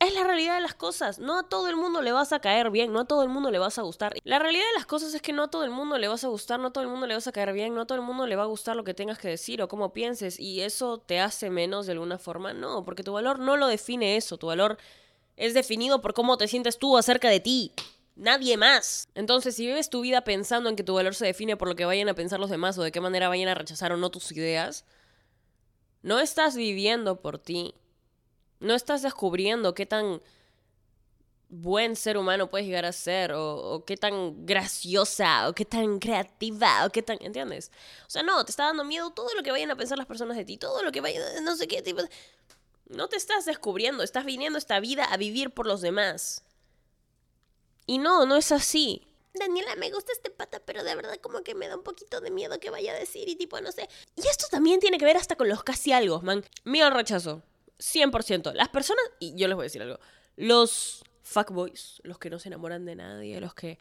Es 0.00 0.14
la 0.14 0.24
realidad 0.24 0.54
de 0.54 0.60
las 0.60 0.74
cosas. 0.74 1.18
No 1.18 1.38
a 1.38 1.48
todo 1.48 1.68
el 1.68 1.76
mundo 1.76 2.02
le 2.02 2.12
vas 2.12 2.32
a 2.32 2.40
caer 2.40 2.70
bien, 2.70 2.92
no 2.92 3.00
a 3.00 3.04
todo 3.06 3.22
el 3.22 3.28
mundo 3.28 3.50
le 3.50 3.58
vas 3.58 3.78
a 3.78 3.82
gustar. 3.82 4.14
La 4.24 4.38
realidad 4.38 4.64
de 4.72 4.78
las 4.78 4.86
cosas 4.86 5.14
es 5.14 5.22
que 5.22 5.32
no 5.32 5.44
a 5.44 5.50
todo 5.50 5.64
el 5.64 5.70
mundo 5.70 5.98
le 5.98 6.08
vas 6.08 6.24
a 6.24 6.28
gustar, 6.28 6.60
no 6.60 6.68
a 6.68 6.72
todo 6.72 6.84
el 6.84 6.90
mundo 6.90 7.06
le 7.06 7.14
vas 7.14 7.26
a 7.26 7.32
caer 7.32 7.52
bien, 7.52 7.74
no 7.74 7.82
a 7.82 7.86
todo 7.86 7.98
el 7.98 8.04
mundo 8.04 8.26
le 8.26 8.36
va 8.36 8.42
a 8.42 8.46
gustar 8.46 8.76
lo 8.76 8.84
que 8.84 8.94
tengas 8.94 9.18
que 9.18 9.28
decir 9.28 9.62
o 9.62 9.68
cómo 9.68 9.92
pienses. 9.92 10.38
Y 10.38 10.60
eso 10.60 10.98
te 10.98 11.20
hace 11.20 11.50
menos 11.50 11.86
de 11.86 11.92
alguna 11.92 12.18
forma. 12.18 12.52
No, 12.52 12.84
porque 12.84 13.02
tu 13.02 13.12
valor 13.12 13.38
no 13.38 13.56
lo 13.56 13.66
define 13.66 14.16
eso. 14.16 14.36
Tu 14.36 14.46
valor 14.46 14.78
es 15.36 15.54
definido 15.54 16.00
por 16.00 16.14
cómo 16.14 16.36
te 16.36 16.48
sientes 16.48 16.78
tú 16.78 16.96
acerca 16.96 17.28
de 17.28 17.40
ti. 17.40 17.72
Nadie 18.16 18.56
más. 18.56 19.08
Entonces, 19.14 19.56
si 19.56 19.66
vives 19.66 19.90
tu 19.90 20.00
vida 20.00 20.22
pensando 20.22 20.70
en 20.70 20.76
que 20.76 20.82
tu 20.82 20.94
valor 20.94 21.14
se 21.14 21.26
define 21.26 21.56
por 21.56 21.68
lo 21.68 21.76
que 21.76 21.84
vayan 21.84 22.08
a 22.08 22.14
pensar 22.14 22.40
los 22.40 22.48
demás 22.48 22.78
o 22.78 22.82
de 22.82 22.90
qué 22.90 23.00
manera 23.00 23.28
vayan 23.28 23.48
a 23.48 23.54
rechazar 23.54 23.92
o 23.92 23.98
no 23.98 24.10
tus 24.10 24.32
ideas, 24.32 24.86
no 26.02 26.18
estás 26.18 26.56
viviendo 26.56 27.20
por 27.20 27.38
ti. 27.38 27.74
No 28.60 28.74
estás 28.74 29.02
descubriendo 29.02 29.74
qué 29.74 29.86
tan 29.86 30.20
buen 31.48 31.94
ser 31.96 32.16
humano 32.16 32.50
puedes 32.50 32.66
llegar 32.66 32.84
a 32.84 32.92
ser, 32.92 33.32
o, 33.34 33.84
qué 33.86 33.96
tan 33.96 34.44
graciosa, 34.46 35.48
o 35.48 35.52
qué 35.52 35.64
tan 35.64 35.98
creativa, 35.98 36.84
o 36.86 36.90
qué 36.90 37.02
tan, 37.02 37.18
¿entiendes? 37.20 37.70
O 38.06 38.10
sea, 38.10 38.22
no, 38.22 38.44
te 38.44 38.50
está 38.50 38.64
dando 38.64 38.84
miedo 38.84 39.10
todo 39.10 39.32
lo 39.34 39.42
que 39.42 39.50
vayan 39.50 39.70
a 39.70 39.76
pensar 39.76 39.98
las 39.98 40.06
personas 40.06 40.36
de 40.36 40.44
ti, 40.44 40.56
todo 40.56 40.82
lo 40.82 40.92
que 40.92 41.00
vayan, 41.00 41.44
no 41.44 41.56
sé 41.56 41.68
qué 41.68 41.82
tipo. 41.82 42.02
No 42.88 43.08
te 43.08 43.16
estás 43.16 43.44
descubriendo, 43.44 44.02
estás 44.02 44.24
viniendo 44.24 44.58
esta 44.58 44.80
vida 44.80 45.04
a 45.04 45.16
vivir 45.16 45.50
por 45.50 45.66
los 45.66 45.80
demás. 45.80 46.44
Y 47.86 47.98
no, 47.98 48.26
no 48.26 48.36
es 48.36 48.52
así. 48.52 49.06
Daniela, 49.34 49.76
me 49.76 49.90
gusta 49.90 50.12
este 50.12 50.30
pata, 50.30 50.60
pero 50.64 50.82
de 50.82 50.94
verdad 50.94 51.16
como 51.20 51.42
que 51.42 51.54
me 51.54 51.68
da 51.68 51.76
un 51.76 51.82
poquito 51.82 52.20
de 52.20 52.30
miedo 52.30 52.58
que 52.58 52.70
vaya 52.70 52.92
a 52.92 52.98
decir 52.98 53.28
y 53.28 53.36
tipo, 53.36 53.60
no 53.60 53.70
sé. 53.70 53.88
Y 54.16 54.26
esto 54.26 54.46
también 54.50 54.80
tiene 54.80 54.98
que 54.98 55.04
ver 55.04 55.16
hasta 55.16 55.36
con 55.36 55.48
los 55.48 55.62
casi 55.62 55.92
algo, 55.92 56.20
man. 56.22 56.44
Miedo 56.64 56.86
al 56.86 56.94
rechazo. 56.94 57.42
100%. 57.78 58.52
Las 58.54 58.68
personas, 58.68 59.04
y 59.18 59.36
yo 59.36 59.48
les 59.48 59.56
voy 59.56 59.64
a 59.64 59.68
decir 59.68 59.82
algo, 59.82 59.98
los 60.36 61.04
fuckboys, 61.22 62.00
los 62.04 62.18
que 62.18 62.30
no 62.30 62.38
se 62.38 62.48
enamoran 62.48 62.84
de 62.84 62.96
nadie, 62.96 63.40
los 63.40 63.54
que 63.54 63.78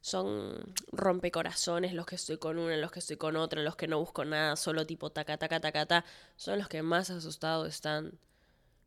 son 0.00 0.72
rompecorazones, 0.92 1.92
los 1.92 2.06
que 2.06 2.14
estoy 2.14 2.38
con 2.38 2.58
una, 2.58 2.76
los 2.76 2.92
que 2.92 3.00
estoy 3.00 3.16
con 3.16 3.36
otra, 3.36 3.62
los 3.62 3.74
que 3.74 3.88
no 3.88 3.98
busco 3.98 4.24
nada, 4.24 4.54
solo 4.54 4.86
tipo 4.86 5.10
taca, 5.10 5.36
taca, 5.36 5.58
taca, 5.58 5.86
taca, 5.86 6.08
son 6.36 6.58
los 6.58 6.68
que 6.68 6.82
más 6.82 7.10
asustados 7.10 7.68
están. 7.68 8.18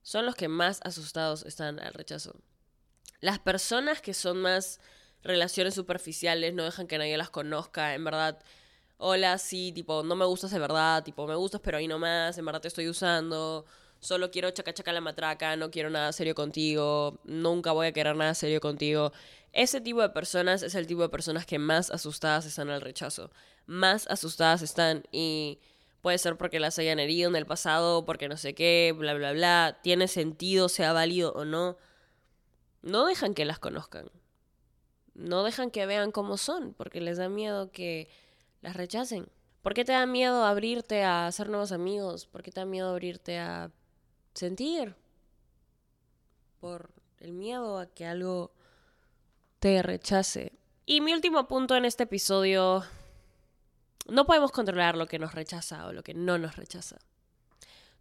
Son 0.02 0.26
los 0.26 0.36
que 0.36 0.48
más 0.48 0.80
asustados 0.84 1.44
están 1.44 1.80
al 1.80 1.94
rechazo. 1.94 2.36
Las 3.20 3.38
personas 3.38 4.02
que 4.02 4.14
son 4.14 4.42
más 4.42 4.80
relaciones 5.22 5.74
superficiales, 5.74 6.54
no 6.54 6.64
dejan 6.64 6.88
que 6.88 6.98
nadie 6.98 7.18
las 7.18 7.30
conozca, 7.30 7.94
en 7.94 8.06
verdad. 8.06 8.40
Hola, 8.98 9.38
sí, 9.38 9.74
tipo, 9.74 10.04
no 10.04 10.16
me 10.16 10.26
gustas 10.26 10.52
de 10.52 10.60
verdad, 10.60 11.04
tipo, 11.04 11.28
me 11.28 11.36
gustas, 11.36 11.60
pero 11.62 11.78
ahí 11.78 11.88
nomás, 11.88 12.38
en 12.38 12.46
verdad 12.46 12.62
te 12.62 12.70
estoy 12.70 12.88
usando 12.88 13.66
solo 14.00 14.32
quiero 14.32 14.52
chaca 14.52 14.74
chaca 14.74 14.92
la 14.94 15.02
matraca, 15.02 15.56
no 15.56 15.72
quiero 15.72 15.90
nada 15.90 16.12
serio 16.14 16.36
contigo, 16.36 17.20
nunca 17.24 17.72
voy 17.72 17.88
a 17.88 17.92
querer 17.92 18.16
nada 18.16 18.34
serio 18.34 18.62
contigo. 18.62 19.12
Ese 19.54 19.82
tipo 19.82 20.02
de 20.02 20.10
personas 20.10 20.62
es 20.64 20.76
el 20.76 20.88
tipo 20.88 21.02
de 21.02 21.10
personas 21.10 21.46
que 21.46 21.60
más 21.60 21.90
asustadas 21.92 22.46
están 22.46 22.70
al 22.70 22.82
rechazo. 22.82 23.32
Más 23.66 24.08
asustadas 24.08 24.62
están 24.62 25.04
y 25.12 25.60
puede 26.02 26.18
ser 26.18 26.38
porque 26.38 26.60
las 26.60 26.78
hayan 26.80 27.00
herido 27.00 27.30
en 27.30 27.36
el 27.36 27.46
pasado, 27.46 28.06
porque 28.06 28.28
no 28.30 28.38
sé 28.38 28.54
qué, 28.56 28.94
bla, 28.98 29.14
bla, 29.14 29.32
bla. 29.34 29.80
Tiene 29.84 30.08
sentido, 30.08 30.70
sea 30.70 30.94
válido 30.94 31.34
o 31.34 31.46
no. 31.46 31.78
No 32.82 33.06
dejan 33.06 33.34
que 33.34 33.46
las 33.46 33.60
conozcan. 33.60 34.10
no 35.16 35.44
dejan 35.44 35.72
que 35.72 35.86
vean 35.86 36.12
cómo 36.12 36.38
son, 36.38 36.74
porque 36.74 37.02
les 37.02 37.18
da 37.18 37.30
miedo 37.30 37.72
que 37.72 38.10
las 38.62 38.76
rechacen. 38.76 39.30
¿Por 39.62 39.74
qué 39.74 39.84
te 39.86 39.92
da 39.92 40.06
miedo 40.06 40.46
abrirte 40.46 41.04
a 41.04 41.28
hacer 41.28 41.50
nuevos 41.50 41.72
amigos? 41.74 42.26
¿Por 42.28 42.44
qué 42.44 42.52
te 42.52 42.62
da 42.62 42.66
miedo 42.66 42.90
abrirte 42.90 43.38
a 43.40 43.72
sentir? 44.34 44.96
Por 46.60 46.92
el 47.20 47.34
miedo 47.34 47.80
a 47.80 47.88
que 47.88 48.06
algo 48.06 48.52
te 49.60 49.82
rechace. 49.82 50.54
Y 50.86 51.02
mi 51.02 51.14
último 51.14 51.48
punto 51.48 51.76
en 51.76 51.86
este 51.86 52.04
episodio, 52.04 52.84
no 54.08 54.26
podemos 54.26 54.52
controlar 54.52 54.98
lo 54.98 55.08
que 55.08 55.20
nos 55.20 55.34
rechaza 55.34 55.86
o 55.86 55.94
lo 55.94 56.04
que 56.04 56.14
no 56.14 56.38
nos 56.38 56.56
rechaza. 56.56 56.98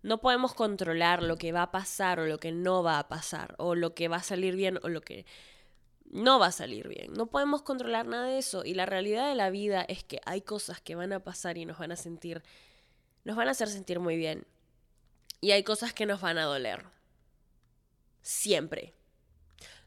No 0.02 0.20
podemos 0.20 0.54
controlar 0.54 1.22
lo 1.22 1.36
que 1.36 1.52
va 1.52 1.62
a 1.62 1.70
pasar 1.72 2.20
o 2.20 2.26
lo 2.26 2.38
que 2.38 2.52
no 2.52 2.82
va 2.82 2.98
a 2.98 3.08
pasar, 3.08 3.54
o 3.58 3.74
lo 3.74 3.94
que 3.94 4.08
va 4.08 4.18
a 4.18 4.22
salir 4.22 4.54
bien 4.54 4.78
o 4.82 4.88
lo 4.88 5.00
que 5.00 5.26
no 6.10 6.38
va 6.38 6.46
a 6.46 6.52
salir 6.52 6.88
bien. 6.88 7.12
No 7.12 7.26
podemos 7.26 7.62
controlar 7.62 8.06
nada 8.06 8.26
de 8.26 8.38
eso. 8.38 8.64
Y 8.64 8.74
la 8.74 8.86
realidad 8.86 9.28
de 9.28 9.34
la 9.34 9.50
vida 9.50 9.82
es 9.82 10.04
que 10.04 10.20
hay 10.24 10.40
cosas 10.40 10.80
que 10.80 10.94
van 10.94 11.12
a 11.12 11.20
pasar 11.20 11.58
y 11.58 11.66
nos 11.66 11.78
van 11.78 11.92
a 11.92 11.96
sentir, 11.96 12.42
nos 13.24 13.36
van 13.36 13.48
a 13.48 13.50
hacer 13.50 13.68
sentir 13.68 14.00
muy 14.00 14.16
bien. 14.16 14.46
Y 15.40 15.52
hay 15.52 15.62
cosas 15.62 15.92
que 15.92 16.06
nos 16.06 16.20
van 16.20 16.38
a 16.38 16.44
doler. 16.44 16.84
Siempre. 18.22 18.94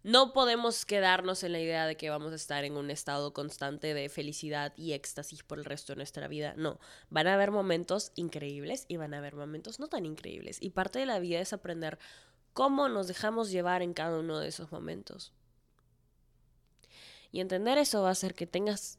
No 0.04 0.34
podemos 0.34 0.86
quedarnos 0.86 1.44
en 1.44 1.52
la 1.52 1.60
idea 1.60 1.86
de 1.86 1.96
que 1.96 2.10
vamos 2.10 2.32
a 2.32 2.36
estar 2.36 2.64
en 2.64 2.76
un 2.76 2.90
estado 2.90 3.34
constante 3.34 3.94
de 3.94 4.10
felicidad 4.10 4.74
y 4.76 4.94
éxtasis 4.94 5.44
por 5.44 5.60
el 5.60 5.66
resto 5.66 5.94
de 5.94 5.98
nuestra 5.98 6.28
vida. 6.28 6.56
No, 6.58 6.80
van 7.10 7.28
a 7.28 7.36
haber 7.36 7.52
momentos 7.52 8.12
increíbles 8.16 8.86
y 8.88 8.98
van 8.98 9.14
a 9.14 9.20
haber 9.20 9.36
momentos 9.36 9.80
no 9.80 9.88
tan 9.88 10.08
increíbles. 10.08 10.58
Y 10.60 10.72
parte 10.72 10.98
de 10.98 11.06
la 11.06 11.20
vida 11.20 11.40
es 11.40 11.54
aprender 11.54 12.00
cómo 12.54 12.90
nos 12.90 13.08
dejamos 13.08 13.52
llevar 13.52 13.84
en 13.84 13.94
cada 13.94 14.18
uno 14.18 14.40
de 14.40 14.48
esos 14.48 14.72
momentos. 14.72 15.34
Y 17.32 17.40
entender 17.40 17.78
eso 17.78 18.02
va 18.02 18.10
a 18.10 18.14
hacer 18.14 18.34
que 18.34 18.48
tengas 18.48 18.98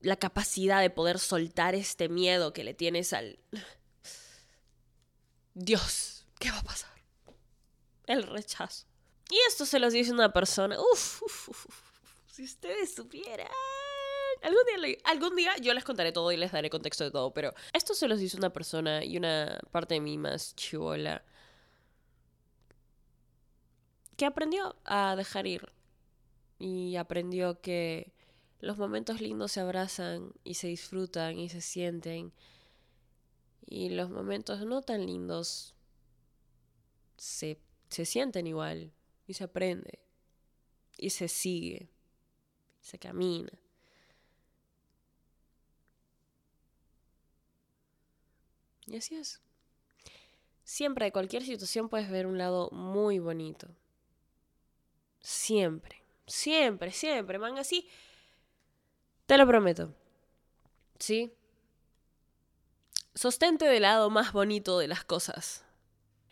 la 0.00 0.16
capacidad 0.16 0.80
de 0.80 0.90
poder 0.90 1.20
soltar 1.20 1.76
este 1.76 2.08
miedo 2.08 2.52
que 2.52 2.64
le 2.64 2.74
tienes 2.74 3.12
al... 3.12 3.38
Dios, 5.54 6.26
¿qué 6.38 6.50
va 6.50 6.58
a 6.58 6.62
pasar? 6.62 6.90
El 8.06 8.24
rechazo. 8.24 8.86
Y 9.30 9.38
esto 9.48 9.64
se 9.66 9.78
los 9.78 9.92
dice 9.92 10.12
una 10.12 10.32
persona. 10.32 10.76
Uf, 10.78 11.22
si 12.26 12.44
ustedes 12.44 12.94
supieran. 12.94 13.48
Algún 14.42 14.62
día, 14.66 14.98
algún 15.04 15.36
día 15.36 15.56
yo 15.58 15.72
les 15.72 15.84
contaré 15.84 16.10
todo 16.10 16.32
y 16.32 16.36
les 16.36 16.50
daré 16.50 16.68
contexto 16.68 17.04
de 17.04 17.10
todo, 17.10 17.32
pero 17.32 17.52
esto 17.72 17.94
se 17.94 18.08
los 18.08 18.18
dice 18.18 18.36
una 18.36 18.52
persona 18.52 19.04
y 19.04 19.16
una 19.16 19.60
parte 19.70 19.94
de 19.94 20.00
mí 20.00 20.18
más 20.18 20.56
chivola 20.56 21.22
que 24.16 24.26
aprendió 24.26 24.76
a 24.84 25.16
dejar 25.16 25.46
ir 25.46 25.72
y 26.58 26.96
aprendió 26.96 27.60
que 27.60 28.12
los 28.60 28.78
momentos 28.78 29.20
lindos 29.20 29.52
se 29.52 29.60
abrazan 29.60 30.32
y 30.44 30.54
se 30.54 30.68
disfrutan 30.68 31.38
y 31.38 31.48
se 31.48 31.60
sienten 31.60 32.32
y 33.66 33.90
los 33.90 34.10
momentos 34.10 34.64
no 34.66 34.82
tan 34.82 35.06
lindos 35.06 35.74
se, 37.16 37.60
se 37.88 38.04
sienten 38.04 38.46
igual 38.46 38.92
y 39.26 39.34
se 39.34 39.44
aprende 39.44 40.00
y 40.98 41.10
se 41.10 41.28
sigue, 41.28 41.88
se 42.80 42.98
camina. 42.98 43.52
Y 48.86 48.96
así 48.96 49.14
es. 49.14 49.40
Siempre 50.64 51.06
de 51.06 51.12
cualquier 51.12 51.44
situación 51.44 51.88
puedes 51.88 52.10
ver 52.10 52.26
un 52.26 52.38
lado 52.38 52.70
muy 52.70 53.18
bonito. 53.18 53.68
Siempre. 55.20 56.02
Siempre, 56.26 56.92
siempre, 56.92 57.38
man, 57.38 57.58
así. 57.58 57.88
Te 59.26 59.36
lo 59.38 59.46
prometo. 59.46 59.94
¿Sí? 60.98 61.32
Sostente 63.22 63.66
del 63.66 63.82
lado 63.82 64.10
más 64.10 64.32
bonito 64.32 64.80
de 64.80 64.88
las 64.88 65.04
cosas. 65.04 65.64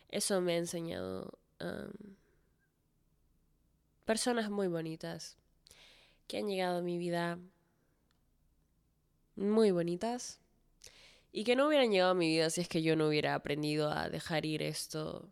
Eso 0.09 0.41
me 0.41 0.55
ha 0.55 0.57
enseñado 0.57 1.39
personas 4.05 4.51
muy 4.51 4.67
bonitas 4.67 5.37
que 6.27 6.39
han 6.39 6.49
llegado 6.49 6.79
a 6.79 6.83
mi 6.83 6.99
vida 6.99 7.39
muy 9.37 9.71
bonitas 9.71 10.41
y 11.31 11.45
que 11.45 11.55
no 11.55 11.69
hubieran 11.69 11.93
llegado 11.93 12.11
a 12.11 12.15
mi 12.15 12.27
vida 12.27 12.51
si 12.51 12.61
es 12.63 12.69
que 12.69 12.83
yo 12.83 12.97
no 12.97 13.07
hubiera 13.07 13.37
aprendido 13.37 13.93
a 13.93 14.09
dejar 14.09 14.45
ir 14.45 14.61
esto 14.61 15.31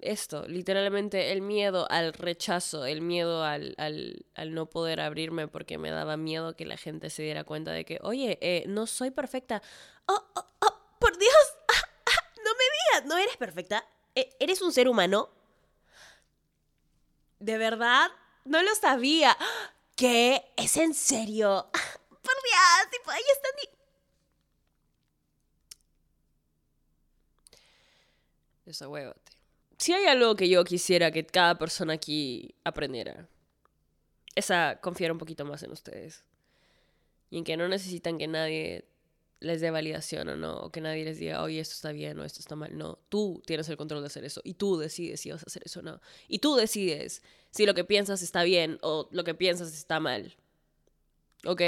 esto, 0.00 0.46
literalmente 0.46 1.32
el 1.32 1.42
miedo 1.42 1.86
al 1.90 2.12
rechazo, 2.12 2.84
el 2.84 3.00
miedo 3.00 3.44
al, 3.44 3.74
al, 3.78 4.26
al, 4.34 4.54
no 4.54 4.66
poder 4.66 5.00
abrirme 5.00 5.48
porque 5.48 5.78
me 5.78 5.90
daba 5.90 6.16
miedo 6.16 6.56
que 6.56 6.66
la 6.66 6.76
gente 6.76 7.10
se 7.10 7.22
diera 7.22 7.44
cuenta 7.44 7.72
de 7.72 7.84
que, 7.84 7.98
oye, 8.02 8.38
eh, 8.40 8.64
no 8.66 8.86
soy 8.86 9.10
perfecta. 9.10 9.62
Oh, 10.06 10.24
oh, 10.34 10.46
oh, 10.60 10.80
por 10.98 11.16
Dios, 11.18 11.32
ah, 11.68 11.88
ah, 12.06 12.32
no 12.44 12.50
me 12.52 12.64
digas, 13.00 13.08
no 13.08 13.18
eres 13.18 13.36
perfecta, 13.36 13.84
e, 14.14 14.36
eres 14.40 14.62
un 14.62 14.72
ser 14.72 14.88
humano. 14.88 15.30
¿De 17.38 17.56
verdad? 17.58 18.10
No 18.44 18.62
lo 18.62 18.74
sabía. 18.74 19.36
¿Qué? 19.96 20.52
¿Es 20.56 20.76
en 20.76 20.94
serio? 20.94 21.68
Por 22.08 22.34
Dios, 22.42 23.06
ahí 23.06 23.22
están... 23.32 23.52
Desahuévate 28.64 29.27
si 29.78 29.92
hay 29.92 30.06
algo 30.06 30.34
que 30.36 30.48
yo 30.48 30.64
quisiera 30.64 31.10
que 31.10 31.24
cada 31.24 31.56
persona 31.56 31.94
aquí 31.94 32.54
aprendiera, 32.64 33.28
es 34.34 34.50
a 34.50 34.80
confiar 34.80 35.12
un 35.12 35.18
poquito 35.18 35.44
más 35.44 35.62
en 35.62 35.72
ustedes. 35.72 36.24
Y 37.30 37.38
en 37.38 37.44
que 37.44 37.56
no 37.56 37.68
necesitan 37.68 38.18
que 38.18 38.26
nadie 38.26 38.84
les 39.40 39.60
dé 39.60 39.70
validación 39.70 40.28
o 40.28 40.36
no, 40.36 40.56
o 40.58 40.70
que 40.70 40.80
nadie 40.80 41.04
les 41.04 41.18
diga, 41.18 41.42
oye, 41.42 41.60
esto 41.60 41.74
está 41.74 41.92
bien 41.92 42.18
o 42.18 42.24
esto 42.24 42.40
está 42.40 42.56
mal. 42.56 42.76
No, 42.76 42.98
tú 43.08 43.40
tienes 43.46 43.68
el 43.68 43.76
control 43.76 44.00
de 44.00 44.08
hacer 44.08 44.24
eso 44.24 44.40
y 44.42 44.54
tú 44.54 44.78
decides 44.78 45.20
si 45.20 45.30
vas 45.30 45.42
a 45.42 45.46
hacer 45.46 45.62
eso 45.64 45.80
o 45.80 45.82
no. 45.82 46.00
Y 46.26 46.40
tú 46.40 46.56
decides 46.56 47.22
si 47.50 47.64
lo 47.64 47.74
que 47.74 47.84
piensas 47.84 48.22
está 48.22 48.42
bien 48.42 48.78
o 48.82 49.08
lo 49.12 49.22
que 49.22 49.34
piensas 49.34 49.72
está 49.72 50.00
mal. 50.00 50.34
¿Ok? 51.46 51.62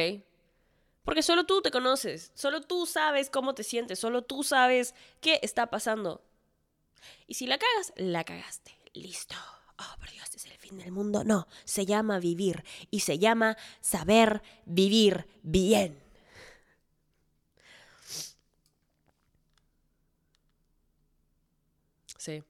Porque 1.05 1.23
solo 1.23 1.45
tú 1.45 1.63
te 1.63 1.71
conoces, 1.71 2.33
solo 2.35 2.61
tú 2.61 2.87
sabes 2.87 3.31
cómo 3.31 3.55
te 3.55 3.63
sientes, 3.63 3.99
solo 3.99 4.23
tú 4.23 4.43
sabes 4.43 4.95
qué 5.21 5.39
está 5.43 5.71
pasando. 5.71 6.23
Y 7.27 7.35
si 7.35 7.47
la 7.47 7.59
cagas, 7.59 7.93
la 7.97 8.25
cagaste. 8.25 8.77
Listo. 8.95 9.37
Oh, 9.79 9.99
por 9.99 10.11
Dios, 10.11 10.29
es 10.35 10.45
el 10.45 10.53
fin 10.59 10.79
del 10.79 10.93
mundo. 10.93 11.25
No, 11.25 11.47
se 11.65 11.87
llama 11.87 12.19
vivir 12.19 12.65
y 12.91 13.01
se 13.01 13.19
llama 13.19 13.57
saber 13.81 14.43
vivir 14.67 15.27
bien. 15.43 15.99
Sí. 22.19 22.45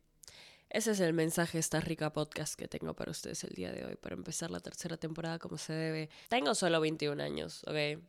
Ese 0.69 0.91
es 0.93 1.01
el 1.01 1.13
mensaje 1.13 1.59
de 1.59 1.61
esta 1.61 1.81
rica 1.81 2.13
podcast 2.13 2.55
que 2.55 2.67
tengo 2.67 2.95
para 2.95 3.13
ustedes 3.13 3.45
el 3.45 3.51
día 3.51 3.71
de 3.71 3.85
hoy, 3.85 3.97
para 3.97 4.17
empezar 4.17 4.51
la 4.51 4.61
tercera 4.61 4.97
temporada 4.97 5.39
como 5.39 5.59
se 5.59 5.73
debe. 5.73 6.11
Tengo 6.29 6.55
solo 6.55 6.81
21 6.81 7.23
años, 7.23 7.63
¿ok? 7.69 8.03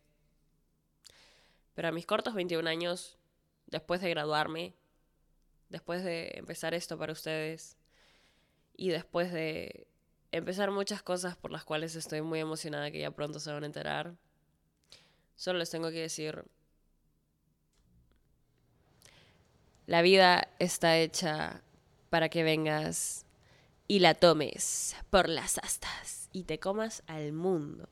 Pero 1.75 1.87
a 1.87 1.91
mis 1.91 2.05
cortos 2.05 2.33
21 2.33 2.67
años, 2.67 3.17
después 3.67 4.01
de 4.01 4.09
graduarme, 4.09 4.73
después 5.71 6.03
de 6.03 6.31
empezar 6.35 6.73
esto 6.73 6.97
para 6.97 7.13
ustedes 7.13 7.77
y 8.75 8.89
después 8.89 9.31
de 9.31 9.87
empezar 10.31 10.69
muchas 10.69 11.01
cosas 11.01 11.35
por 11.37 11.51
las 11.51 11.63
cuales 11.63 11.95
estoy 11.95 12.21
muy 12.21 12.39
emocionada 12.39 12.91
que 12.91 12.99
ya 12.99 13.11
pronto 13.11 13.39
se 13.39 13.51
van 13.51 13.63
a 13.63 13.65
enterar, 13.65 14.15
solo 15.35 15.59
les 15.59 15.69
tengo 15.69 15.89
que 15.89 16.01
decir, 16.01 16.45
la 19.87 20.01
vida 20.01 20.49
está 20.59 20.97
hecha 20.97 21.61
para 22.09 22.29
que 22.29 22.43
vengas 22.43 23.25
y 23.87 23.99
la 23.99 24.13
tomes 24.13 24.95
por 25.09 25.29
las 25.29 25.57
astas 25.57 26.29
y 26.33 26.43
te 26.43 26.59
comas 26.59 27.03
al 27.07 27.33
mundo. 27.33 27.89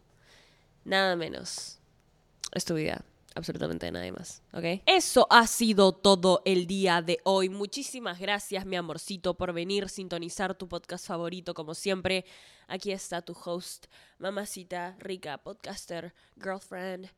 Nada 0.86 1.16
menos. 1.16 1.80
Es 2.54 2.66
tu 2.66 2.76
vida 2.76 3.04
absolutamente 3.40 3.92
nadie 3.92 4.12
más, 4.12 4.44
¿ok? 4.54 4.82
Eso 4.86 5.26
ha 5.30 5.48
sido 5.48 5.94
todo 5.94 6.42
el 6.46 6.68
día 6.68 7.02
de 7.02 7.20
hoy. 7.24 7.50
Muchísimas 7.50 8.20
gracias, 8.20 8.66
mi 8.66 8.76
amorcito, 8.76 9.34
por 9.34 9.54
venir, 9.54 9.90
sintonizar 9.90 10.56
tu 10.56 10.68
podcast 10.68 11.08
favorito, 11.08 11.54
como 11.54 11.74
siempre. 11.74 12.26
Aquí 12.68 12.92
está 12.92 13.22
tu 13.22 13.34
host, 13.34 13.88
mamacita, 14.20 14.96
rica, 15.00 15.38
podcaster, 15.40 16.14
girlfriend, 16.42 17.10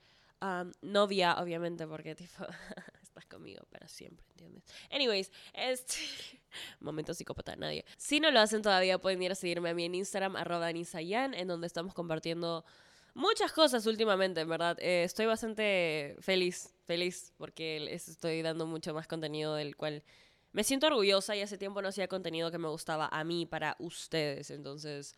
um, 0.41 0.71
novia, 0.81 1.35
obviamente, 1.39 1.85
porque 1.87 2.15
tipo, 2.15 2.45
estás 3.03 3.25
conmigo 3.25 3.63
para 3.69 3.87
siempre, 3.87 4.25
¿entiendes? 4.31 4.63
Anyways, 4.91 5.31
este... 5.53 5.95
Momento 6.79 7.13
psicópata, 7.13 7.55
nadie. 7.55 7.85
Si 7.97 8.19
no 8.19 8.29
lo 8.29 8.39
hacen 8.39 8.61
todavía, 8.61 8.99
pueden 8.99 9.21
ir 9.23 9.31
a 9.31 9.35
seguirme 9.35 9.69
a 9.69 9.73
mí 9.73 9.85
en 9.85 9.95
Instagram, 9.95 10.35
arroba 10.35 10.69
en 10.69 11.47
donde 11.47 11.67
estamos 11.67 11.93
compartiendo 11.93 12.65
muchas 13.13 13.51
cosas 13.51 13.85
últimamente, 13.85 14.41
en 14.41 14.49
verdad. 14.49 14.77
Eh, 14.79 15.03
estoy 15.03 15.25
bastante 15.25 16.15
feliz, 16.19 16.73
feliz, 16.85 17.33
porque 17.37 17.93
estoy 17.93 18.41
dando 18.41 18.65
mucho 18.65 18.93
más 18.93 19.07
contenido 19.07 19.55
del 19.55 19.75
cual 19.75 20.03
me 20.51 20.63
siento 20.63 20.87
orgullosa 20.87 21.35
y 21.35 21.41
hace 21.41 21.57
tiempo 21.57 21.81
no 21.81 21.89
hacía 21.89 22.07
contenido 22.07 22.51
que 22.51 22.57
me 22.57 22.67
gustaba 22.67 23.07
a 23.11 23.23
mí 23.23 23.45
para 23.45 23.75
ustedes. 23.79 24.51
Entonces, 24.51 25.15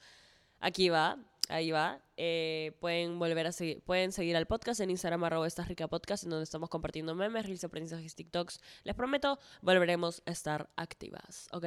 Aquí 0.64 0.88
va, 0.88 1.18
ahí 1.50 1.72
va. 1.72 2.02
Eh, 2.16 2.72
pueden 2.80 3.20
volver 3.20 3.48
a 3.48 3.52
seguir, 3.52 3.82
pueden 3.82 4.14
seguir 4.14 4.38
al 4.38 4.46
podcast 4.46 4.80
en 4.80 4.92
Instagram 4.92 5.26
arroba 5.26 5.46
rica 5.68 5.90
podcast, 5.90 6.24
en 6.24 6.30
donde 6.30 6.46
estamos 6.46 6.70
compartiendo 6.70 7.16
memes, 7.16 7.46
reels, 7.46 7.66
aprendizajes, 7.66 8.16
TikToks. 8.16 8.62
Les 8.86 8.96
prometo, 8.96 9.38
volveremos 9.62 10.24
a 10.26 10.32
estar 10.32 10.70
activas, 10.78 11.50
¿ok? 11.52 11.66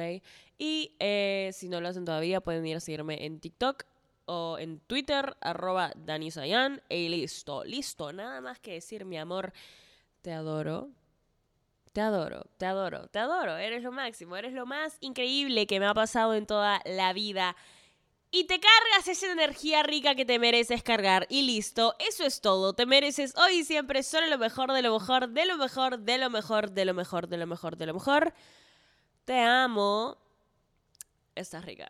Y 0.57 0.95
eh, 0.97 1.51
si 1.53 1.69
no 1.69 1.79
lo 1.79 1.89
hacen 1.89 2.05
todavía, 2.05 2.41
pueden 2.41 2.65
ir 2.65 2.77
a 2.77 2.79
seguirme 2.79 3.23
en 3.23 3.39
TikTok 3.39 3.83
o 4.27 4.57
en 4.59 4.79
Twitter, 4.81 5.35
arroba 5.41 5.93
Dani 5.95 6.29
Sayan, 6.31 6.81
y 6.89 7.09
listo, 7.09 7.63
listo, 7.63 8.13
nada 8.13 8.41
más 8.41 8.59
que 8.59 8.73
decir, 8.73 9.05
mi 9.05 9.17
amor, 9.17 9.53
te 10.21 10.31
adoro. 10.31 10.89
Te 11.93 12.01
adoro, 12.01 12.45
te 12.57 12.67
adoro, 12.67 13.07
te 13.07 13.17
adoro, 13.17 13.57
eres 13.57 13.81
lo 13.81 13.91
máximo, 13.91 14.35
eres 14.35 14.53
lo 14.53 14.67
más 14.67 14.97
increíble 14.99 15.65
que 15.65 15.79
me 15.79 15.87
ha 15.87 15.95
pasado 15.95 16.35
en 16.35 16.45
toda 16.45 16.79
la 16.85 17.11
vida. 17.13 17.55
Y 18.29 18.43
te 18.43 18.59
cargas 18.59 19.07
esa 19.07 19.31
energía 19.31 19.81
rica 19.83 20.13
que 20.13 20.25
te 20.25 20.37
mereces 20.37 20.83
cargar. 20.83 21.25
Y 21.29 21.43
listo, 21.43 21.95
eso 21.97 22.25
es 22.25 22.41
todo. 22.41 22.73
Te 22.73 22.85
mereces 22.85 23.33
hoy 23.37 23.59
y 23.59 23.63
siempre 23.63 24.03
solo 24.03 24.27
lo 24.27 24.37
mejor, 24.37 24.73
de 24.73 24.81
lo 24.81 24.93
mejor, 24.93 25.29
de 25.29 25.45
lo 25.45 25.57
mejor, 25.57 25.99
de 25.99 26.17
lo 26.17 26.29
mejor, 26.29 26.69
de 26.69 26.85
lo 26.85 26.93
mejor, 26.93 27.27
de 27.27 27.37
lo 27.37 27.47
mejor, 27.47 27.77
de 27.77 27.85
lo 27.85 27.93
mejor. 27.93 28.33
Te 29.25 29.39
amo. 29.39 30.17
Estás 31.35 31.65
rica. 31.65 31.89